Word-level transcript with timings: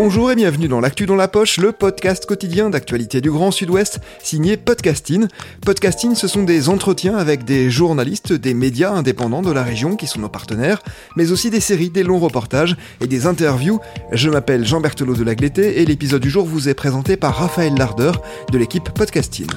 Bonjour 0.00 0.30
et 0.30 0.36
bienvenue 0.36 0.68
dans 0.68 0.78
l'actu 0.78 1.06
dans 1.06 1.16
la 1.16 1.26
poche, 1.26 1.56
le 1.56 1.72
podcast 1.72 2.24
quotidien 2.24 2.70
d'actualité 2.70 3.20
du 3.20 3.32
Grand 3.32 3.50
Sud-Ouest, 3.50 3.98
signé 4.22 4.56
Podcasting. 4.56 5.26
Podcasting, 5.66 6.14
ce 6.14 6.28
sont 6.28 6.44
des 6.44 6.68
entretiens 6.68 7.16
avec 7.16 7.44
des 7.44 7.68
journalistes, 7.68 8.32
des 8.32 8.54
médias 8.54 8.92
indépendants 8.92 9.42
de 9.42 9.50
la 9.50 9.64
région 9.64 9.96
qui 9.96 10.06
sont 10.06 10.20
nos 10.20 10.28
partenaires, 10.28 10.84
mais 11.16 11.32
aussi 11.32 11.50
des 11.50 11.58
séries, 11.58 11.90
des 11.90 12.04
longs 12.04 12.20
reportages 12.20 12.76
et 13.00 13.08
des 13.08 13.26
interviews. 13.26 13.80
Je 14.12 14.30
m'appelle 14.30 14.64
Jean 14.64 14.80
Berthelot 14.80 15.16
de 15.16 15.24
Lagleté 15.24 15.82
et 15.82 15.84
l'épisode 15.84 16.22
du 16.22 16.30
jour 16.30 16.46
vous 16.46 16.68
est 16.68 16.74
présenté 16.74 17.16
par 17.16 17.34
Raphaël 17.34 17.74
Larder 17.74 18.12
de 18.52 18.58
l'équipe 18.58 18.90
Podcasting. 18.90 19.48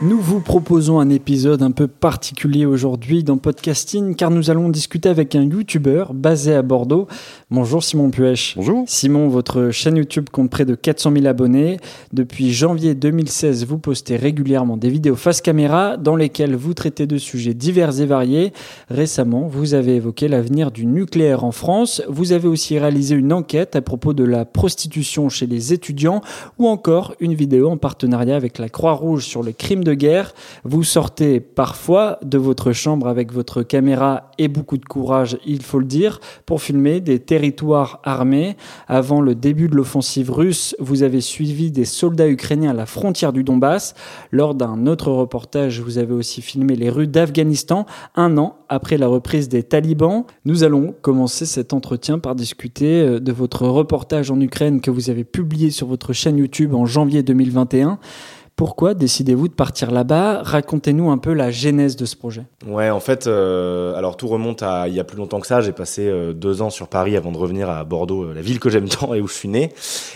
Nous 0.00 0.20
vous 0.20 0.38
proposons 0.38 1.00
un 1.00 1.08
épisode 1.10 1.60
un 1.60 1.72
peu 1.72 1.88
particulier 1.88 2.66
aujourd'hui 2.66 3.24
dans 3.24 3.36
Podcasting 3.36 4.14
car 4.14 4.30
nous 4.30 4.48
allons 4.48 4.68
discuter 4.68 5.08
avec 5.08 5.34
un 5.34 5.42
YouTuber 5.42 6.04
basé 6.14 6.54
à 6.54 6.62
Bordeaux. 6.62 7.08
Bonjour 7.50 7.82
Simon 7.82 8.10
Puech. 8.10 8.52
Bonjour. 8.56 8.84
Simon, 8.86 9.28
votre 9.28 9.70
chaîne 9.70 9.96
YouTube 9.96 10.28
compte 10.30 10.50
près 10.50 10.66
de 10.66 10.74
400 10.74 11.12
000 11.14 11.24
abonnés. 11.24 11.78
Depuis 12.12 12.52
janvier 12.52 12.94
2016, 12.94 13.64
vous 13.64 13.78
postez 13.78 14.16
régulièrement 14.16 14.76
des 14.76 14.90
vidéos 14.90 15.16
face 15.16 15.40
caméra 15.40 15.96
dans 15.96 16.14
lesquelles 16.14 16.54
vous 16.54 16.74
traitez 16.74 17.06
de 17.06 17.16
sujets 17.16 17.54
divers 17.54 18.02
et 18.02 18.04
variés. 18.04 18.52
Récemment, 18.90 19.46
vous 19.46 19.72
avez 19.72 19.96
évoqué 19.96 20.28
l'avenir 20.28 20.70
du 20.70 20.84
nucléaire 20.84 21.42
en 21.42 21.50
France. 21.50 22.02
Vous 22.06 22.32
avez 22.32 22.48
aussi 22.48 22.78
réalisé 22.78 23.14
une 23.14 23.32
enquête 23.32 23.76
à 23.76 23.80
propos 23.80 24.12
de 24.12 24.24
la 24.24 24.44
prostitution 24.44 25.30
chez 25.30 25.46
les 25.46 25.72
étudiants 25.72 26.20
ou 26.58 26.68
encore 26.68 27.14
une 27.18 27.32
vidéo 27.32 27.70
en 27.70 27.78
partenariat 27.78 28.36
avec 28.36 28.58
la 28.58 28.68
Croix-Rouge 28.68 29.24
sur 29.24 29.42
le 29.42 29.52
crime 29.52 29.84
de 29.84 29.94
guerre. 29.94 30.34
Vous 30.64 30.84
sortez 30.84 31.40
parfois 31.40 32.18
de 32.22 32.36
votre 32.36 32.72
chambre 32.72 33.08
avec 33.08 33.32
votre 33.32 33.62
caméra 33.62 34.32
et 34.36 34.48
beaucoup 34.48 34.76
de 34.76 34.84
courage, 34.84 35.38
il 35.46 35.62
faut 35.62 35.78
le 35.78 35.86
dire, 35.86 36.20
pour 36.44 36.60
filmer 36.60 37.00
des 37.00 37.20
territoires 37.38 38.00
armés. 38.02 38.56
Avant 38.88 39.20
le 39.20 39.36
début 39.36 39.68
de 39.68 39.76
l'offensive 39.76 40.32
russe, 40.32 40.74
vous 40.80 41.04
avez 41.04 41.20
suivi 41.20 41.70
des 41.70 41.84
soldats 41.84 42.28
ukrainiens 42.28 42.70
à 42.70 42.74
la 42.74 42.84
frontière 42.84 43.32
du 43.32 43.44
Donbass. 43.44 43.94
Lors 44.32 44.56
d'un 44.56 44.88
autre 44.88 45.12
reportage, 45.12 45.80
vous 45.80 45.98
avez 45.98 46.14
aussi 46.14 46.42
filmé 46.42 46.74
les 46.74 46.90
rues 46.90 47.06
d'Afghanistan 47.06 47.86
un 48.16 48.38
an 48.38 48.56
après 48.68 48.98
la 48.98 49.06
reprise 49.06 49.48
des 49.48 49.62
talibans. 49.62 50.24
Nous 50.44 50.64
allons 50.64 50.96
commencer 51.00 51.46
cet 51.46 51.72
entretien 51.72 52.18
par 52.18 52.34
discuter 52.34 53.02
euh, 53.02 53.20
de 53.20 53.30
votre 53.30 53.68
reportage 53.68 54.32
en 54.32 54.40
Ukraine 54.40 54.80
que 54.80 54.90
vous 54.90 55.08
avez 55.08 55.22
publié 55.22 55.70
sur 55.70 55.86
votre 55.86 56.12
chaîne 56.12 56.38
YouTube 56.38 56.74
en 56.74 56.86
janvier 56.86 57.22
2021. 57.22 58.00
Pourquoi 58.58 58.94
décidez-vous 58.94 59.46
de 59.46 59.52
partir 59.52 59.92
là-bas? 59.92 60.42
Racontez-nous 60.42 61.12
un 61.12 61.18
peu 61.18 61.32
la 61.32 61.52
genèse 61.52 61.94
de 61.94 62.04
ce 62.04 62.16
projet. 62.16 62.42
Ouais, 62.66 62.90
en 62.90 62.98
fait, 62.98 63.28
euh, 63.28 63.94
alors 63.94 64.16
tout 64.16 64.26
remonte 64.26 64.64
à 64.64 64.88
il 64.88 64.94
y 64.94 64.98
a 64.98 65.04
plus 65.04 65.16
longtemps 65.16 65.38
que 65.38 65.46
ça. 65.46 65.60
J'ai 65.60 65.70
passé 65.70 66.08
euh, 66.08 66.32
deux 66.32 66.60
ans 66.60 66.68
sur 66.68 66.88
Paris 66.88 67.16
avant 67.16 67.30
de 67.30 67.38
revenir 67.38 67.70
à 67.70 67.84
Bordeaux, 67.84 68.24
euh, 68.24 68.34
la 68.34 68.40
ville 68.40 68.58
que 68.58 68.68
j'aime 68.68 68.88
tant 68.88 69.14
et 69.14 69.20
où 69.20 69.28
je 69.28 69.32
suis 69.32 69.48
né. 69.48 69.72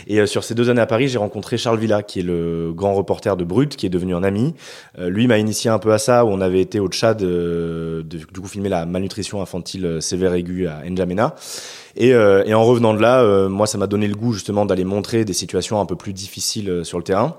Et 0.08 0.19
euh, 0.19 0.26
sur 0.26 0.42
ces 0.42 0.56
deux 0.56 0.70
années 0.70 0.81
à 0.81 0.86
Paris, 0.86 1.06
j'ai 1.06 1.19
rencontré 1.19 1.56
Charles 1.56 1.78
Villa, 1.78 2.02
qui 2.02 2.19
est 2.19 2.25
le 2.25 2.72
grand 2.75 2.94
reporter 2.94 3.36
de 3.36 3.44
Brut, 3.44 3.76
qui 3.76 3.86
est 3.86 3.91
devenu 3.91 4.12
un 4.12 4.25
ami. 4.25 4.54
Lui 4.98 5.28
m'a 5.28 5.38
initié 5.38 5.70
un 5.70 5.78
peu 5.78 5.92
à 5.92 5.98
ça, 5.98 6.25
où 6.25 6.28
on 6.31 6.41
avait 6.41 6.60
été 6.60 6.81
au 6.81 6.88
Tchad, 6.88 7.19
de, 7.19 8.04
du 8.04 8.26
coup 8.26 8.48
filmer 8.48 8.69
la 8.69 8.86
malnutrition 8.86 9.41
infantile 9.41 9.98
sévère 10.00 10.34
aiguë 10.34 10.66
à 10.66 10.82
N'Djamena. 10.82 11.36
Et, 11.94 12.08
et, 12.08 12.54
en 12.54 12.64
revenant 12.64 12.92
de 12.92 13.00
là, 13.00 13.48
moi, 13.48 13.69
ça 13.69 13.78
m'a 13.78 13.86
donné 13.86 14.08
le 14.08 14.16
goût 14.16 14.32
justement 14.32 14.66
d'aller 14.66 14.84
montrer 14.84 15.25
des 15.25 15.32
situations 15.32 15.81
un 15.81 15.86
peu 15.86 15.94
plus 15.94 16.12
difficiles 16.12 16.81
sur 16.82 16.98
le 16.98 17.04
terrain. 17.04 17.36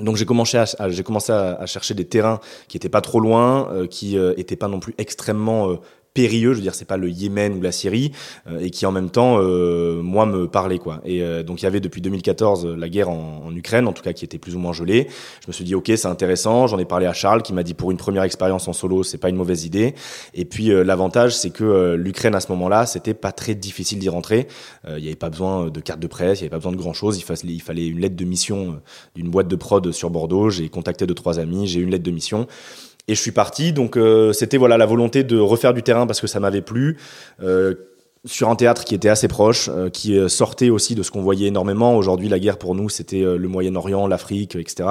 Donc 0.00 0.16
j'ai 0.16 0.26
commencé 0.26 0.58
à, 0.58 1.66
chercher 1.66 1.94
des 1.94 2.04
terrains 2.04 2.40
qui 2.68 2.76
étaient 2.76 2.90
pas 2.90 3.00
trop 3.00 3.18
loin, 3.18 3.70
euh, 3.72 3.86
qui 3.86 4.18
euh, 4.18 4.34
étaient 4.36 4.56
pas 4.56 4.68
non 4.68 4.78
plus 4.78 4.94
extrêmement 4.98 5.70
euh, 5.70 5.76
périlleux, 6.16 6.52
je 6.52 6.56
veux 6.56 6.62
dire 6.62 6.74
c'est 6.74 6.86
pas 6.86 6.96
le 6.96 7.10
Yémen 7.10 7.52
ou 7.58 7.60
la 7.60 7.72
Syrie 7.72 8.10
euh, 8.48 8.58
et 8.60 8.70
qui 8.70 8.86
en 8.86 8.90
même 8.90 9.10
temps 9.10 9.36
euh, 9.38 10.00
moi 10.00 10.24
me 10.24 10.48
parlait 10.48 10.78
quoi. 10.78 11.02
Et 11.04 11.22
euh, 11.22 11.42
donc 11.42 11.60
il 11.60 11.64
y 11.64 11.68
avait 11.68 11.80
depuis 11.80 12.00
2014 12.00 12.66
la 12.66 12.88
guerre 12.88 13.10
en, 13.10 13.42
en, 13.44 13.54
Ukraine 13.54 13.86
en 13.86 13.92
tout 13.92 14.02
cas 14.02 14.14
qui 14.14 14.24
était 14.24 14.38
plus 14.38 14.56
ou 14.56 14.58
moins 14.58 14.72
gelée. 14.72 15.08
Je 15.42 15.48
me 15.48 15.52
suis 15.52 15.64
dit 15.64 15.74
OK, 15.74 15.92
c'est 15.94 16.06
intéressant, 16.06 16.68
j'en 16.68 16.78
ai 16.78 16.86
parlé 16.86 17.04
à 17.04 17.12
Charles 17.12 17.42
qui 17.42 17.52
m'a 17.52 17.62
dit 17.62 17.74
pour 17.74 17.90
une 17.90 17.98
première 17.98 18.22
expérience 18.22 18.66
en 18.66 18.72
solo, 18.72 19.02
c'est 19.02 19.18
pas 19.18 19.28
une 19.28 19.36
mauvaise 19.36 19.66
idée. 19.66 19.94
Et 20.32 20.46
puis 20.46 20.68
l'avantage 20.68 21.36
c'est 21.36 21.50
que 21.50 21.94
l'Ukraine 21.96 22.34
à 22.34 22.40
ce 22.40 22.50
moment-là, 22.52 22.86
c'était 22.86 23.14
pas 23.14 23.32
très 23.32 23.54
difficile 23.54 23.98
d'y 23.98 24.08
rentrer. 24.08 24.48
Il 24.88 25.04
y 25.04 25.08
avait 25.08 25.16
pas 25.16 25.28
besoin 25.28 25.68
de 25.68 25.80
carte 25.80 26.00
de 26.00 26.06
presse, 26.06 26.40
il 26.40 26.44
y 26.44 26.44
avait 26.44 26.50
pas 26.50 26.56
besoin 26.56 26.72
de 26.72 26.78
grand-chose, 26.78 27.22
il 27.44 27.60
fallait 27.60 27.86
une 27.86 28.00
lettre 28.00 28.16
de 28.16 28.24
mission 28.24 28.80
d'une 29.14 29.28
boîte 29.28 29.48
de 29.48 29.56
prod 29.56 29.92
sur 29.92 30.08
Bordeaux, 30.08 30.48
j'ai 30.48 30.70
contacté 30.70 31.06
deux 31.06 31.14
trois 31.14 31.38
amis, 31.38 31.66
j'ai 31.66 31.80
une 31.80 31.90
lettre 31.90 32.04
de 32.04 32.10
mission 32.10 32.46
et 33.08 33.14
je 33.14 33.20
suis 33.20 33.32
parti. 33.32 33.72
Donc 33.72 33.96
euh, 33.96 34.32
c'était 34.32 34.56
voilà 34.56 34.76
la 34.76 34.86
volonté 34.86 35.24
de 35.24 35.38
refaire 35.38 35.74
du 35.74 35.82
terrain 35.82 36.06
parce 36.06 36.20
que 36.20 36.26
ça 36.26 36.40
m'avait 36.40 36.62
plu. 36.62 36.96
Euh, 37.42 37.74
sur 38.24 38.48
un 38.48 38.56
théâtre 38.56 38.82
qui 38.82 38.96
était 38.96 39.08
assez 39.08 39.28
proche, 39.28 39.70
euh, 39.72 39.88
qui 39.88 40.18
sortait 40.28 40.68
aussi 40.68 40.96
de 40.96 41.04
ce 41.04 41.12
qu'on 41.12 41.22
voyait 41.22 41.46
énormément. 41.46 41.96
Aujourd'hui, 41.96 42.28
la 42.28 42.40
guerre 42.40 42.58
pour 42.58 42.74
nous, 42.74 42.88
c'était 42.88 43.20
le 43.20 43.46
Moyen-Orient, 43.46 44.08
l'Afrique, 44.08 44.56
etc. 44.56 44.88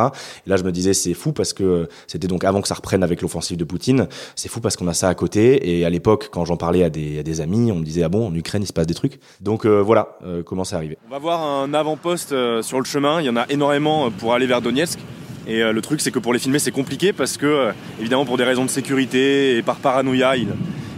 Et 0.48 0.50
là, 0.50 0.56
je 0.56 0.64
me 0.64 0.72
disais, 0.72 0.94
c'est 0.94 1.14
fou 1.14 1.34
parce 1.34 1.52
que 1.52 1.90
c'était 2.08 2.30
donc 2.30 2.46
avant 2.46 2.62
que 2.62 2.70
ça 2.70 2.76
reprenne 2.76 3.04
avec 3.04 3.22
l'offensive 3.22 3.58
de 3.58 3.66
Poutine. 3.66 4.08
C'est 4.38 4.48
fou 4.48 4.62
parce 4.62 4.78
qu'on 4.78 4.88
a 4.88 4.94
ça 4.94 5.10
à 5.10 5.16
côté. 5.16 5.70
Et 5.70 5.84
à 5.84 5.90
l'époque, 5.90 6.30
quand 6.32 6.46
j'en 6.46 6.56
parlais 6.56 6.86
à 6.86 6.90
des, 6.90 7.20
à 7.20 7.24
des, 7.24 7.42
amis, 7.42 7.74
on 7.74 7.76
me 7.76 7.84
disait, 7.84 8.04
ah 8.04 8.10
bon, 8.10 8.26
en 8.26 8.34
Ukraine, 8.34 8.64
il 8.64 8.68
se 8.68 8.74
passe 8.74 8.88
des 8.88 8.94
trucs. 8.94 9.20
Donc 9.42 9.66
voilà 9.66 10.18
comment 10.46 10.64
c'est 10.64 10.78
arrivé. 10.78 10.98
On 11.10 11.12
va 11.12 11.20
voir 11.20 11.44
un 11.44 11.74
avant-poste 11.74 12.34
sur 12.62 12.80
le 12.80 12.86
chemin. 12.86 13.20
Il 13.20 13.26
y 13.26 13.30
en 13.30 13.36
a 13.36 13.48
énormément 13.50 14.12
pour 14.12 14.34
aller 14.34 14.46
vers 14.46 14.62
Donetsk. 14.62 15.00
Et 15.48 15.62
euh, 15.62 15.72
le 15.72 15.82
truc, 15.82 16.02
c'est 16.02 16.12
que 16.12 16.20
pour 16.20 16.34
les 16.34 16.40
filmer, 16.40 16.60
c'est 16.60 16.72
compliqué 16.72 17.14
parce 17.14 17.38
que, 17.38 17.46
euh, 17.46 17.72
évidemment, 18.00 18.26
pour 18.26 18.38
des 18.38 18.44
raisons 18.44 18.66
de 18.66 18.70
sécurité 18.70 19.58
et 19.58 19.62
par 19.62 19.78
paranoïa, 19.78 20.38
ils, 20.38 20.48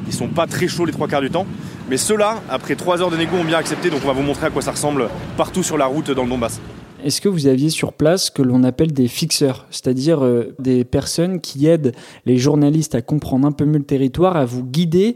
ils 0.08 0.14
sont 0.14 0.28
pas 0.28 0.48
très 0.48 0.68
chauds 0.68 0.86
les 0.86 0.94
trois 0.94 1.08
quarts 1.08 1.22
du 1.22 1.30
temps. 1.30 1.46
Mais 1.90 1.98
ceux-là, 1.98 2.42
après 2.50 2.76
trois 2.76 3.02
heures 3.02 3.12
de 3.12 3.18
négo, 3.18 3.38
ont 3.38 3.44
bien 3.44 3.58
accepté. 3.58 3.90
Donc 3.90 4.02
on 4.04 4.08
va 4.08 4.14
vous 4.14 4.22
montrer 4.22 4.48
à 4.48 4.50
quoi 4.50 4.62
ça 4.62 4.72
ressemble 4.72 5.10
partout 5.36 5.64
sur 5.64 5.78
la 5.78 5.86
route 5.86 6.12
dans 6.12 6.24
le 6.24 6.30
Donbass. 6.30 6.60
Est-ce 7.04 7.22
que 7.22 7.30
vous 7.30 7.48
aviez 7.48 7.70
sur 7.70 7.94
place 7.94 8.26
ce 8.26 8.32
que 8.32 8.42
l'on 8.42 8.64
appelle 8.64 8.92
des 8.92 9.08
fixeurs, 9.08 9.68
c'est-à-dire 9.70 10.26
euh, 10.26 10.56
des 10.60 10.84
personnes 10.84 11.40
qui 11.40 11.68
aident 11.68 11.94
les 12.26 12.38
journalistes 12.38 12.96
à 12.96 13.02
comprendre 13.02 13.48
un 13.48 13.52
peu 13.52 13.66
mieux 13.66 13.78
le 13.78 13.86
territoire, 13.86 14.36
à 14.36 14.46
vous 14.46 14.64
guider 14.64 15.16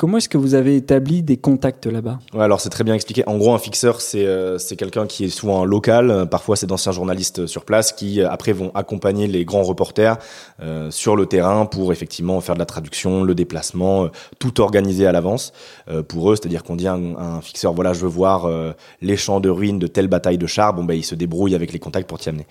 Comment 0.00 0.18
est-ce 0.18 0.28
que 0.28 0.38
vous 0.38 0.54
avez 0.54 0.76
établi 0.76 1.24
des 1.24 1.38
contacts 1.38 1.86
là-bas 1.86 2.20
ouais, 2.32 2.44
Alors 2.44 2.60
c'est 2.60 2.68
très 2.68 2.84
bien 2.84 2.94
expliqué. 2.94 3.24
En 3.26 3.36
gros, 3.36 3.52
un 3.52 3.58
fixeur, 3.58 4.00
c'est 4.00 4.24
euh, 4.26 4.56
c'est 4.56 4.76
quelqu'un 4.76 5.08
qui 5.08 5.24
est 5.24 5.28
souvent 5.28 5.64
local. 5.64 6.28
Parfois, 6.30 6.54
c'est 6.54 6.68
d'anciens 6.68 6.92
journalistes 6.92 7.48
sur 7.48 7.64
place 7.64 7.90
qui 7.90 8.20
euh, 8.20 8.30
après 8.30 8.52
vont 8.52 8.70
accompagner 8.76 9.26
les 9.26 9.44
grands 9.44 9.64
reporters 9.64 10.18
euh, 10.62 10.92
sur 10.92 11.16
le 11.16 11.26
terrain 11.26 11.66
pour 11.66 11.90
effectivement 11.90 12.40
faire 12.40 12.54
de 12.54 12.60
la 12.60 12.64
traduction, 12.64 13.24
le 13.24 13.34
déplacement, 13.34 14.04
euh, 14.04 14.08
tout 14.38 14.60
organisé 14.60 15.04
à 15.04 15.10
l'avance 15.10 15.52
euh, 15.88 16.04
pour 16.04 16.30
eux. 16.30 16.36
C'est-à-dire 16.36 16.62
qu'on 16.62 16.76
dit 16.76 16.86
à 16.86 16.92
un, 16.94 17.40
fixeur, 17.40 17.72
voilà, 17.72 17.92
je 17.92 18.02
veux 18.02 18.08
voir 18.08 18.44
euh, 18.44 18.74
les 19.02 19.16
champs 19.16 19.40
de 19.40 19.48
ruines 19.48 19.80
de 19.80 19.88
telle 19.88 20.06
bataille 20.06 20.38
de 20.38 20.46
chars. 20.46 20.74
Bon, 20.74 20.84
ben 20.84 20.94
il 20.94 21.04
se 21.04 21.16
débrouille 21.16 21.56
avec 21.56 21.72
les 21.72 21.80
contacts 21.80 22.08
pour 22.08 22.20
t'y 22.20 22.28
amener. 22.28 22.46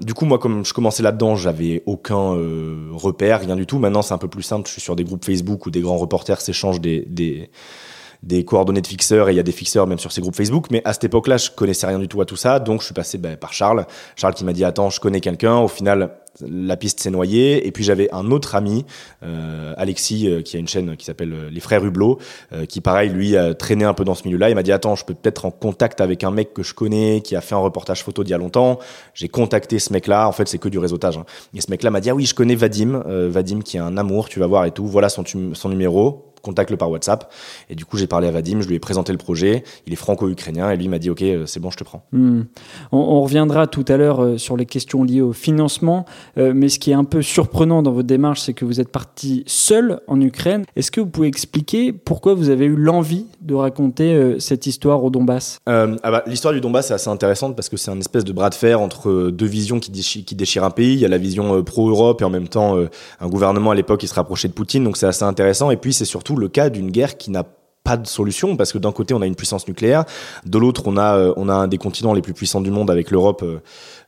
du 0.00 0.14
coup, 0.14 0.24
moi, 0.24 0.40
comme 0.40 0.64
je 0.64 0.72
commençais 0.72 1.04
là-dedans, 1.04 1.36
j'avais 1.36 1.84
aucun 1.86 2.36
repère, 2.92 3.38
rien 3.42 3.54
du 3.54 3.66
tout. 3.66 3.78
Maintenant, 3.78 4.02
c'est 4.02 4.14
un 4.14 4.18
peu 4.18 4.26
plus 4.26 4.42
simple. 4.42 4.66
Je 4.66 4.72
suis 4.72 4.82
sur 4.82 4.96
des 4.96 5.04
groupes 5.04 5.24
Facebook 5.24 5.66
où 5.66 5.70
des 5.70 5.80
grands 5.80 5.96
reporters 5.96 6.40
s'échangent 6.56 6.80
des, 6.80 7.06
des 8.22 8.44
coordonnées 8.44 8.80
de 8.80 8.86
fixeurs 8.86 9.28
et 9.28 9.32
il 9.32 9.36
y 9.36 9.40
a 9.40 9.44
des 9.44 9.52
fixeurs 9.52 9.86
même 9.86 9.98
sur 9.98 10.12
ces 10.12 10.20
groupes 10.20 10.36
Facebook. 10.36 10.66
Mais 10.70 10.82
à 10.84 10.92
cette 10.92 11.04
époque-là, 11.04 11.36
je 11.36 11.50
connaissais 11.50 11.86
rien 11.86 11.98
du 11.98 12.08
tout 12.08 12.20
à 12.20 12.24
tout 12.24 12.36
ça, 12.36 12.58
donc 12.58 12.80
je 12.80 12.86
suis 12.86 12.94
passé 12.94 13.18
ben, 13.18 13.36
par 13.36 13.52
Charles. 13.52 13.86
Charles 14.16 14.34
qui 14.34 14.44
m'a 14.44 14.52
dit 14.52 14.64
attends, 14.64 14.90
je 14.90 15.00
connais 15.00 15.20
quelqu'un. 15.20 15.58
Au 15.58 15.68
final, 15.68 16.10
la 16.40 16.76
piste 16.76 17.00
s'est 17.00 17.10
noyée. 17.10 17.66
Et 17.66 17.72
puis 17.72 17.84
j'avais 17.84 18.12
un 18.12 18.30
autre 18.30 18.54
ami, 18.54 18.84
euh, 19.22 19.74
Alexis, 19.76 20.28
euh, 20.28 20.42
qui 20.42 20.56
a 20.56 20.60
une 20.60 20.68
chaîne 20.68 20.96
qui 20.96 21.04
s'appelle 21.04 21.32
euh, 21.32 21.50
Les 21.50 21.60
Frères 21.60 21.84
Hublot, 21.84 22.18
qui 22.68 22.80
pareil, 22.80 23.10
lui, 23.10 23.36
a 23.36 23.54
traîné 23.54 23.84
un 23.84 23.94
peu 23.94 24.04
dans 24.04 24.14
ce 24.14 24.24
milieu-là. 24.24 24.50
Il 24.50 24.54
m'a 24.54 24.62
dit, 24.62 24.72
attends, 24.72 24.96
je 24.96 25.04
peux 25.04 25.14
peut-être 25.14 25.44
en 25.44 25.50
contact 25.50 26.00
avec 26.00 26.24
un 26.24 26.30
mec 26.30 26.52
que 26.52 26.62
je 26.62 26.74
connais, 26.74 27.20
qui 27.22 27.36
a 27.36 27.40
fait 27.40 27.54
un 27.54 27.58
reportage 27.58 28.02
photo 28.02 28.24
d'il 28.24 28.32
y 28.32 28.34
a 28.34 28.38
longtemps. 28.38 28.78
J'ai 29.14 29.28
contacté 29.28 29.78
ce 29.78 29.92
mec-là. 29.92 30.28
En 30.28 30.32
fait, 30.32 30.48
c'est 30.48 30.58
que 30.58 30.68
du 30.68 30.78
réseautage. 30.78 31.16
Hein. 31.16 31.24
Et 31.54 31.60
ce 31.60 31.70
mec-là 31.70 31.90
m'a 31.90 32.00
dit, 32.00 32.10
ah 32.10 32.14
oui, 32.14 32.26
je 32.26 32.34
connais 32.34 32.54
Vadim, 32.54 33.02
Vadim 33.06 33.60
qui 33.60 33.76
est 33.76 33.80
un 33.80 33.96
amour, 33.96 34.28
tu 34.28 34.40
vas 34.40 34.46
voir 34.46 34.64
et 34.64 34.70
tout. 34.70 34.86
Voilà 34.86 35.08
son 35.08 35.24
numéro 35.68 36.25
contacte-le 36.42 36.76
par 36.76 36.90
WhatsApp. 36.90 37.32
Et 37.70 37.74
du 37.74 37.84
coup, 37.84 37.96
j'ai 37.96 38.06
parlé 38.06 38.28
à 38.28 38.30
Vadim, 38.30 38.60
je 38.60 38.68
lui 38.68 38.74
ai 38.74 38.78
présenté 38.78 39.12
le 39.12 39.18
projet. 39.18 39.64
Il 39.86 39.92
est 39.92 39.96
franco-ukrainien 39.96 40.70
et 40.70 40.76
lui 40.76 40.88
m'a 40.88 40.98
dit 40.98 41.10
Ok, 41.10 41.22
euh, 41.22 41.46
c'est 41.46 41.60
bon, 41.60 41.70
je 41.70 41.76
te 41.76 41.84
prends. 41.84 42.04
Hmm. 42.12 42.42
On, 42.92 43.22
reviendra 43.22 43.66
tout 43.66 43.84
à 43.88 43.96
l'heure 43.96 44.22
euh, 44.22 44.38
sur 44.38 44.56
les 44.56 44.66
questions 44.66 45.02
liées 45.04 45.20
au 45.20 45.32
financement. 45.32 46.04
Euh, 46.38 46.52
mais 46.54 46.68
ce 46.68 46.78
qui 46.78 46.90
est 46.90 46.94
un 46.94 47.04
peu 47.04 47.22
surprenant 47.22 47.82
dans 47.82 47.92
votre 47.92 48.06
démarche, 48.06 48.40
c'est 48.40 48.52
que 48.52 48.64
vous 48.64 48.80
êtes 48.80 48.90
parti 48.90 49.42
seul 49.46 50.00
en 50.06 50.20
Ukraine. 50.20 50.64
Est-ce 50.76 50.90
que 50.90 51.00
vous 51.00 51.08
pouvez 51.08 51.28
expliquer 51.28 51.92
pourquoi 51.92 52.34
vous 52.34 52.50
avez 52.50 52.66
eu 52.66 52.76
l'envie 52.76 53.26
de 53.40 53.54
raconter 53.54 54.36
cette 54.38 54.66
histoire 54.66 55.02
au 55.04 55.10
Donbass? 55.10 55.58
Ah 55.66 55.86
bah, 56.02 56.22
L'histoire 56.26 56.52
du 56.54 56.60
Donbass 56.60 56.90
est 56.90 56.94
assez 56.94 57.08
intéressante 57.08 57.56
parce 57.56 57.68
que 57.68 57.76
c'est 57.76 57.90
un 57.90 57.98
espèce 57.98 58.24
de 58.24 58.32
bras 58.32 58.50
de 58.50 58.54
fer 58.54 58.80
entre 58.80 59.30
deux 59.30 59.46
visions 59.46 59.80
qui, 59.80 59.90
qui 60.24 60.34
déchirent 60.34 60.64
un 60.64 60.70
pays. 60.70 60.94
Il 60.94 61.00
y 61.00 61.04
a 61.04 61.08
la 61.08 61.18
vision 61.18 61.62
pro-Europe 61.62 62.20
et 62.22 62.24
en 62.24 62.30
même 62.30 62.48
temps 62.48 62.76
un 63.20 63.28
gouvernement 63.28 63.70
à 63.70 63.74
l'époque 63.74 64.00
qui 64.00 64.08
se 64.08 64.14
rapprochait 64.14 64.48
de 64.48 64.52
Poutine. 64.52 64.84
Donc 64.84 64.96
c'est 64.96 65.06
assez 65.06 65.24
intéressant. 65.24 65.70
Et 65.70 65.76
puis 65.76 65.92
c'est 65.92 66.04
surtout 66.04 66.25
le 66.34 66.48
cas 66.48 66.70
d'une 66.70 66.90
guerre 66.90 67.16
qui 67.16 67.30
n'a 67.30 67.44
pas 67.86 67.96
de 67.96 68.06
solution 68.08 68.56
parce 68.56 68.72
que 68.72 68.78
d'un 68.78 68.90
côté 68.90 69.14
on 69.14 69.22
a 69.22 69.26
une 69.26 69.36
puissance 69.36 69.68
nucléaire, 69.68 70.04
de 70.44 70.58
l'autre 70.58 70.82
on 70.86 70.96
a 70.96 71.16
euh, 71.16 71.32
on 71.36 71.48
a 71.48 71.54
un 71.54 71.68
des 71.68 71.78
continents 71.78 72.14
les 72.14 72.20
plus 72.20 72.34
puissants 72.34 72.60
du 72.60 72.72
monde 72.72 72.90
avec 72.90 73.12
l'Europe 73.12 73.44
euh, 73.44 73.60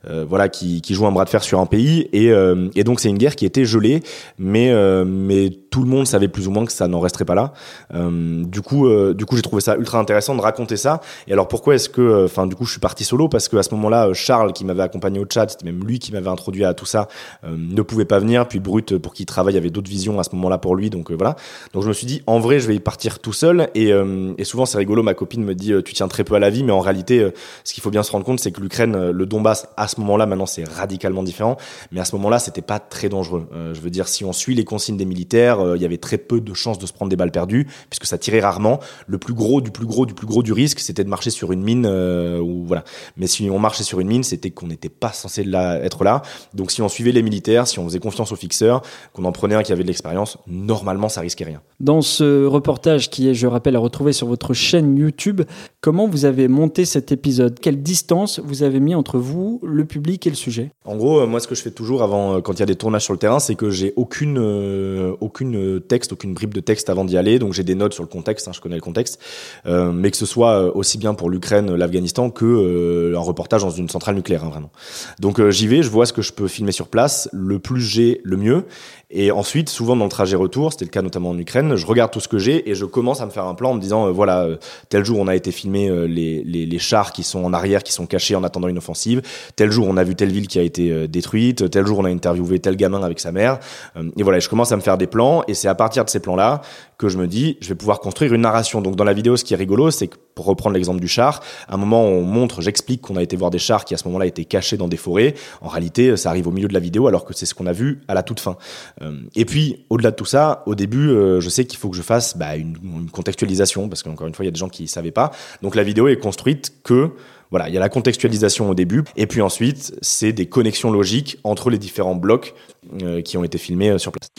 euh, 0.09 0.25
voilà, 0.27 0.49
qui, 0.49 0.81
qui, 0.81 0.93
joue 0.93 1.05
un 1.07 1.11
bras 1.13 1.23
de 1.23 1.29
fer 1.29 1.43
sur 1.43 1.59
un 1.59 1.65
pays. 1.65 2.09
Et, 2.13 2.29
et 2.75 2.83
donc 2.83 2.99
c'est 2.99 3.09
une 3.09 3.17
guerre 3.17 3.35
qui 3.35 3.45
était 3.45 3.65
gelée, 3.65 4.01
mais, 4.37 4.73
mais 5.05 5.49
tout 5.49 5.81
le 5.81 5.89
monde 5.89 6.07
savait 6.07 6.29
plus 6.29 6.47
ou 6.47 6.51
moins 6.51 6.65
que 6.65 6.71
ça 6.71 6.87
n'en 6.87 7.01
resterait 7.01 7.25
pas 7.25 7.35
là. 7.35 7.51
du 7.93 8.61
coup, 8.61 8.89
du 9.13 9.25
coup, 9.25 9.35
j'ai 9.35 9.41
trouvé 9.41 9.61
ça 9.61 9.75
ultra 9.75 9.99
intéressant 9.99 10.35
de 10.35 10.41
raconter 10.41 10.77
ça. 10.77 11.01
Et 11.27 11.33
alors 11.33 11.49
pourquoi 11.49 11.75
est-ce 11.75 11.89
que, 11.89 12.23
enfin, 12.23 12.47
du 12.47 12.55
coup, 12.55 12.63
je 12.63 12.71
suis 12.71 12.79
parti 12.79 13.03
solo? 13.03 13.27
Parce 13.27 13.49
que 13.49 13.57
à 13.57 13.63
ce 13.63 13.73
moment-là, 13.75 14.13
Charles, 14.13 14.53
qui 14.53 14.63
m'avait 14.63 14.83
accompagné 14.83 15.19
au 15.19 15.25
chat, 15.29 15.49
c'était 15.49 15.65
même 15.65 15.83
lui 15.83 15.99
qui 15.99 16.13
m'avait 16.13 16.29
introduit 16.29 16.63
à 16.63 16.73
tout 16.73 16.85
ça, 16.85 17.09
ne 17.45 17.81
pouvait 17.81 18.05
pas 18.05 18.19
venir. 18.19 18.47
Puis 18.47 18.59
Brut, 18.59 18.97
pour 18.97 19.13
qui 19.13 19.23
il 19.23 19.25
travaille, 19.25 19.57
avait 19.57 19.69
d'autres 19.69 19.89
visions 19.89 20.17
à 20.19 20.23
ce 20.23 20.33
moment-là 20.35 20.57
pour 20.59 20.77
lui. 20.77 20.89
Donc 20.89 21.11
voilà. 21.11 21.35
Donc 21.73 21.83
je 21.83 21.89
me 21.89 21.93
suis 21.93 22.07
dit, 22.07 22.23
en 22.25 22.39
vrai, 22.39 22.59
je 22.59 22.67
vais 22.67 22.75
y 22.75 22.79
partir 22.79 23.19
tout 23.19 23.33
seul. 23.33 23.68
Et, 23.75 23.91
et 24.37 24.43
souvent, 24.43 24.65
c'est 24.65 24.77
rigolo. 24.77 25.03
Ma 25.03 25.13
copine 25.13 25.43
me 25.43 25.55
dit, 25.55 25.73
tu 25.83 25.93
tiens 25.93 26.07
très 26.07 26.23
peu 26.23 26.35
à 26.35 26.39
la 26.39 26.49
vie, 26.49 26.63
mais 26.63 26.71
en 26.71 26.79
réalité, 26.79 27.29
ce 27.63 27.73
qu'il 27.73 27.83
faut 27.83 27.91
bien 27.91 28.03
se 28.03 28.11
rendre 28.11 28.25
compte, 28.25 28.39
c'est 28.39 28.51
que 28.51 28.61
l'Ukraine, 28.61 29.11
le 29.11 29.25
Donbass, 29.25 29.67
à 29.77 29.87
ce 29.87 29.99
moment-là, 29.99 30.25
maintenant 30.25 30.45
c'est 30.45 30.67
radicalement 30.67 31.23
différent, 31.23 31.57
mais 31.91 31.99
à 31.99 32.05
ce 32.05 32.15
moment-là, 32.15 32.39
c'était 32.39 32.61
pas 32.61 32.79
très 32.79 33.09
dangereux. 33.09 33.47
Euh, 33.53 33.73
je 33.73 33.81
veux 33.81 33.89
dire, 33.89 34.07
si 34.07 34.25
on 34.25 34.33
suit 34.33 34.55
les 34.55 34.65
consignes 34.65 34.97
des 34.97 35.05
militaires, 35.05 35.59
euh, 35.59 35.75
il 35.75 35.81
y 35.81 35.85
avait 35.85 35.97
très 35.97 36.17
peu 36.17 36.41
de 36.41 36.53
chances 36.53 36.79
de 36.79 36.85
se 36.85 36.93
prendre 36.93 37.09
des 37.09 37.15
balles 37.15 37.31
perdues, 37.31 37.67
puisque 37.89 38.05
ça 38.05 38.17
tirait 38.17 38.39
rarement. 38.39 38.79
Le 39.07 39.17
plus 39.17 39.33
gros 39.33 39.61
du 39.61 39.71
plus 39.71 39.85
gros 39.85 40.05
du 40.05 40.13
plus 40.13 40.27
gros 40.27 40.43
du 40.43 40.53
risque, 40.53 40.79
c'était 40.79 41.03
de 41.03 41.09
marcher 41.09 41.29
sur 41.29 41.51
une 41.51 41.61
mine, 41.61 41.85
euh, 41.85 42.39
ou 42.39 42.63
voilà. 42.65 42.83
Mais 43.17 43.27
si 43.27 43.49
on 43.49 43.59
marchait 43.59 43.83
sur 43.83 43.99
une 43.99 44.07
mine, 44.07 44.23
c'était 44.23 44.51
qu'on 44.51 44.67
n'était 44.67 44.89
pas 44.89 45.11
censé 45.11 45.45
être 45.49 46.03
là. 46.03 46.21
Donc 46.53 46.71
si 46.71 46.81
on 46.81 46.89
suivait 46.89 47.11
les 47.11 47.21
militaires, 47.21 47.67
si 47.67 47.79
on 47.79 47.85
faisait 47.85 47.99
confiance 47.99 48.31
aux 48.31 48.35
fixeurs, 48.35 48.81
qu'on 49.13 49.25
en 49.25 49.31
prenait 49.31 49.55
un 49.55 49.63
qui 49.63 49.71
avait 49.71 49.83
de 49.83 49.87
l'expérience, 49.87 50.37
normalement 50.47 51.09
ça 51.09 51.21
risquait 51.21 51.45
rien. 51.45 51.61
Dans 51.79 52.01
ce 52.01 52.45
reportage 52.45 53.09
qui 53.09 53.29
est, 53.29 53.33
je 53.33 53.47
rappelle, 53.47 53.58
à 53.75 53.79
retrouver 53.79 54.13
sur 54.13 54.27
votre 54.27 54.53
chaîne 54.53 54.97
YouTube, 54.97 55.41
comment 55.81 56.07
vous 56.07 56.25
avez 56.25 56.47
monté 56.47 56.85
cet 56.85 57.11
épisode? 57.11 57.59
Quelle 57.59 57.81
distance 57.81 58.39
vous 58.43 58.63
avez 58.63 58.79
mis 58.79 58.95
entre 58.95 59.17
vous, 59.17 59.59
le 59.63 59.85
public 59.85 60.27
le 60.29 60.35
sujet? 60.35 60.71
En 60.85 60.95
gros, 60.95 61.19
euh, 61.19 61.27
moi, 61.27 61.39
ce 61.39 61.47
que 61.47 61.55
je 61.55 61.61
fais 61.61 61.71
toujours 61.71 62.01
avant, 62.01 62.35
euh, 62.37 62.41
quand 62.41 62.53
il 62.53 62.59
y 62.59 62.63
a 62.63 62.65
des 62.65 62.75
tournages 62.75 63.03
sur 63.03 63.13
le 63.13 63.19
terrain, 63.19 63.39
c'est 63.39 63.55
que 63.55 63.69
j'ai 63.69 63.93
aucune, 63.95 64.37
euh, 64.39 65.15
aucune 65.21 65.81
texte, 65.81 66.13
aucune 66.13 66.33
bribe 66.33 66.53
de 66.53 66.59
texte 66.59 66.89
avant 66.89 67.05
d'y 67.05 67.17
aller. 67.17 67.39
Donc, 67.39 67.53
j'ai 67.53 67.63
des 67.63 67.75
notes 67.75 67.93
sur 67.93 68.03
le 68.03 68.09
contexte, 68.09 68.47
hein, 68.47 68.51
je 68.53 68.61
connais 68.61 68.75
le 68.75 68.81
contexte, 68.81 69.19
mais 69.65 70.11
que 70.11 70.17
ce 70.17 70.25
soit 70.25 70.75
aussi 70.75 70.97
bien 70.97 71.13
pour 71.13 71.29
l'Ukraine, 71.29 71.73
l'Afghanistan, 71.75 72.29
que 72.29 73.13
un 73.15 73.19
reportage 73.19 73.61
dans 73.61 73.69
une 73.69 73.89
centrale 73.89 74.15
nucléaire, 74.15 74.43
hein, 74.43 74.49
vraiment. 74.49 74.71
Donc, 75.19 75.47
j'y 75.49 75.67
vais, 75.67 75.83
je 75.83 75.89
vois 75.89 76.05
ce 76.05 76.13
que 76.13 76.21
je 76.21 76.33
peux 76.33 76.47
filmer 76.47 76.71
sur 76.71 76.87
place. 76.87 77.29
Le 77.31 77.59
plus 77.59 77.81
j'ai, 77.81 78.21
le 78.23 78.37
mieux. 78.37 78.65
Et 79.11 79.31
ensuite, 79.31 79.69
souvent 79.69 79.95
dans 79.95 80.03
le 80.03 80.11
trajet 80.11 80.35
retour, 80.35 80.71
c'était 80.71 80.85
le 80.85 80.91
cas 80.91 81.01
notamment 81.01 81.31
en 81.31 81.37
Ukraine, 81.39 81.75
je 81.75 81.85
regarde 81.87 82.11
tout 82.11 82.19
ce 82.19 82.27
que 82.27 82.37
j'ai 82.37 82.69
et 82.69 82.75
je 82.75 82.85
commence 82.85 83.21
à 83.21 83.25
me 83.25 83.31
faire 83.31 83.45
un 83.45 83.55
plan 83.55 83.71
en 83.71 83.73
me 83.73 83.81
disant, 83.81 84.05
euh, 84.05 84.11
voilà, 84.11 84.43
euh, 84.43 84.57
tel 84.89 85.03
jour 85.03 85.17
on 85.17 85.27
a 85.27 85.35
été 85.35 85.51
filmé 85.51 85.89
euh, 85.89 86.05
les, 86.05 86.43
les, 86.43 86.67
les, 86.67 86.79
chars 86.79 87.11
qui 87.11 87.23
sont 87.23 87.43
en 87.43 87.51
arrière, 87.51 87.81
qui 87.81 87.91
sont 87.91 88.05
cachés 88.05 88.35
en 88.35 88.43
attendant 88.43 88.67
une 88.67 88.77
offensive, 88.77 89.23
tel 89.55 89.71
jour 89.71 89.87
on 89.87 89.97
a 89.97 90.03
vu 90.03 90.13
telle 90.13 90.31
ville 90.31 90.47
qui 90.47 90.59
a 90.59 90.61
été 90.61 91.07
détruite, 91.07 91.71
tel 91.71 91.87
jour 91.87 91.97
on 91.97 92.05
a 92.05 92.09
interviewé 92.09 92.59
tel 92.59 92.75
gamin 92.75 93.01
avec 93.01 93.19
sa 93.19 93.31
mère. 93.31 93.57
et 93.95 94.21
voilà, 94.21 94.37
je 94.37 94.47
commence 94.47 94.71
à 94.71 94.75
me 94.75 94.81
faire 94.81 94.97
des 94.97 95.07
plans 95.07 95.43
et 95.47 95.55
c'est 95.55 95.67
à 95.67 95.75
partir 95.75 96.05
de 96.05 96.09
ces 96.11 96.19
plans-là 96.19 96.61
que 96.99 97.07
je 97.07 97.17
me 97.17 97.27
dis, 97.27 97.57
je 97.61 97.69
vais 97.69 97.75
pouvoir 97.75 98.01
construire 98.01 98.33
une 98.33 98.41
narration. 98.41 98.81
Donc 98.81 98.97
dans 98.97 99.05
la 99.05 99.13
vidéo, 99.13 99.37
ce 99.37 99.45
qui 99.45 99.53
est 99.53 99.57
rigolo, 99.57 99.89
c'est 99.89 100.07
que 100.07 100.17
pour 100.35 100.45
reprendre 100.45 100.75
l'exemple 100.75 100.99
du 100.99 101.07
char, 101.07 101.41
à 101.69 101.75
un 101.75 101.77
moment 101.77 102.03
on 102.03 102.23
montre, 102.23 102.61
j'explique 102.61 103.01
qu'on 103.01 103.15
a 103.15 103.23
été 103.23 103.37
voir 103.37 103.51
des 103.51 103.57
chars 103.57 103.85
qui 103.85 103.93
à 103.93 103.97
ce 103.97 104.05
moment-là 104.09 104.25
étaient 104.25 104.43
cachés 104.43 104.75
dans 104.75 104.89
des 104.89 104.97
forêts. 104.97 105.33
En 105.61 105.69
réalité, 105.69 106.17
ça 106.17 106.29
arrive 106.29 106.47
au 106.47 106.51
milieu 106.51 106.67
de 106.67 106.73
la 106.73 106.81
vidéo 106.81 107.07
alors 107.07 107.23
que 107.23 107.33
c'est 107.33 107.45
ce 107.45 107.55
qu'on 107.55 107.67
a 107.67 107.71
vu 107.71 108.01
à 108.09 108.13
la 108.13 108.21
toute 108.21 108.41
fin. 108.41 108.57
Euh, 109.01 109.17
et 109.33 109.45
puis, 109.45 109.85
au-delà 109.89 110.11
de 110.11 110.17
tout 110.17 110.25
ça, 110.25 110.61
au 110.65 110.75
début, 110.75 111.09
euh, 111.09 111.39
je 111.39 111.47
sais 111.47 111.63
qu'il 111.63 111.79
faut 111.79 111.89
que 111.89 111.95
je 111.95 112.01
fasse 112.01 112.37
bah, 112.37 112.57
une, 112.57 113.09
contextualisation 113.13 113.87
parce 113.87 114.03
qu'encore 114.03 114.27
une 114.27 114.35
fois, 114.35 114.43
il 114.43 114.49
y 114.49 114.49
a 114.49 114.53
des 114.53 114.59
gens 114.59 114.69
qui 114.69 114.83
ne 114.83 114.87
savaient 114.89 115.11
pas. 115.11 115.31
Donc 115.61 115.75
la 115.75 115.83
vidéo 115.83 116.09
est 116.09 116.17
construite 116.17 116.83
que 116.83 117.11
voilà, 117.49 117.69
il 117.69 117.73
y 117.73 117.77
a 117.77 117.79
la 117.79 117.89
contextualisation 117.89 118.69
au 118.69 118.75
début, 118.75 119.03
et 119.15 119.25
puis 119.25 119.41
ensuite, 119.41 119.95
c'est 120.01 120.33
des 120.33 120.47
connexions 120.47 120.91
logiques 120.91 121.39
entre 121.43 121.71
les 121.71 121.79
différents 121.79 122.13
blocs 122.13 122.53
euh, 123.01 123.21
qui 123.21 123.37
ont 123.37 123.43
été 123.43 123.57
filmés 123.57 123.97
sur 123.97 124.11
place. 124.11 124.29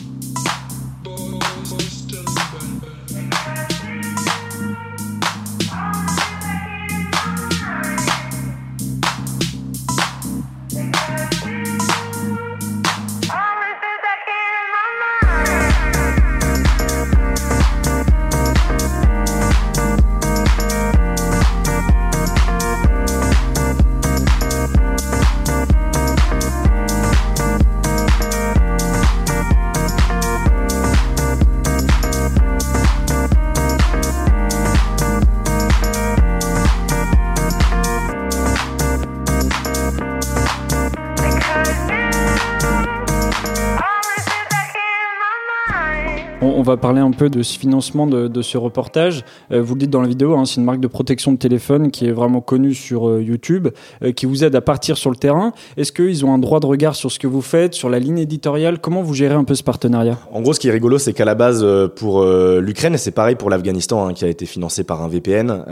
On 46.61 46.63
va 46.63 46.77
parler 46.77 47.01
un 47.01 47.09
peu 47.09 47.31
de 47.31 47.41
ce 47.41 47.57
financement 47.57 48.05
de, 48.05 48.41
ce 48.43 48.55
reportage. 48.55 49.25
Euh, 49.51 49.63
vous 49.63 49.73
le 49.73 49.79
dites 49.79 49.89
dans 49.89 50.03
la 50.03 50.07
vidéo, 50.07 50.35
hein, 50.35 50.45
c'est 50.45 50.57
une 50.57 50.63
marque 50.63 50.79
de 50.79 50.87
protection 50.87 51.31
de 51.31 51.37
téléphone 51.37 51.89
qui 51.89 52.05
est 52.05 52.11
vraiment 52.11 52.39
connue 52.39 52.75
sur 52.75 53.09
euh, 53.09 53.19
YouTube, 53.19 53.69
euh, 54.03 54.11
qui 54.11 54.27
vous 54.27 54.43
aide 54.43 54.55
à 54.55 54.61
partir 54.61 54.95
sur 54.95 55.09
le 55.09 55.15
terrain. 55.15 55.53
Est-ce 55.75 55.91
qu'ils 55.91 56.23
ont 56.23 56.31
un 56.31 56.37
droit 56.37 56.59
de 56.59 56.67
regard 56.67 56.93
sur 56.93 57.11
ce 57.11 57.17
que 57.17 57.25
vous 57.25 57.41
faites, 57.41 57.73
sur 57.73 57.89
la 57.89 57.97
ligne 57.97 58.19
éditoriale? 58.19 58.77
Comment 58.79 59.01
vous 59.01 59.15
gérez 59.15 59.33
un 59.33 59.43
peu 59.43 59.55
ce 59.55 59.63
partenariat? 59.63 60.19
En 60.31 60.41
gros, 60.41 60.53
ce 60.53 60.59
qui 60.59 60.67
est 60.67 60.71
rigolo, 60.71 60.99
c'est 60.99 61.13
qu'à 61.13 61.25
la 61.25 61.33
base, 61.33 61.65
pour 61.95 62.23
l'Ukraine, 62.23 62.93
et 62.93 62.99
c'est 62.99 63.09
pareil 63.09 63.35
pour 63.35 63.49
l'Afghanistan, 63.49 64.05
hein, 64.05 64.13
qui 64.13 64.23
a 64.23 64.27
été 64.27 64.45
financé 64.45 64.83
par 64.83 65.01
un 65.01 65.07
VPN, 65.07 65.65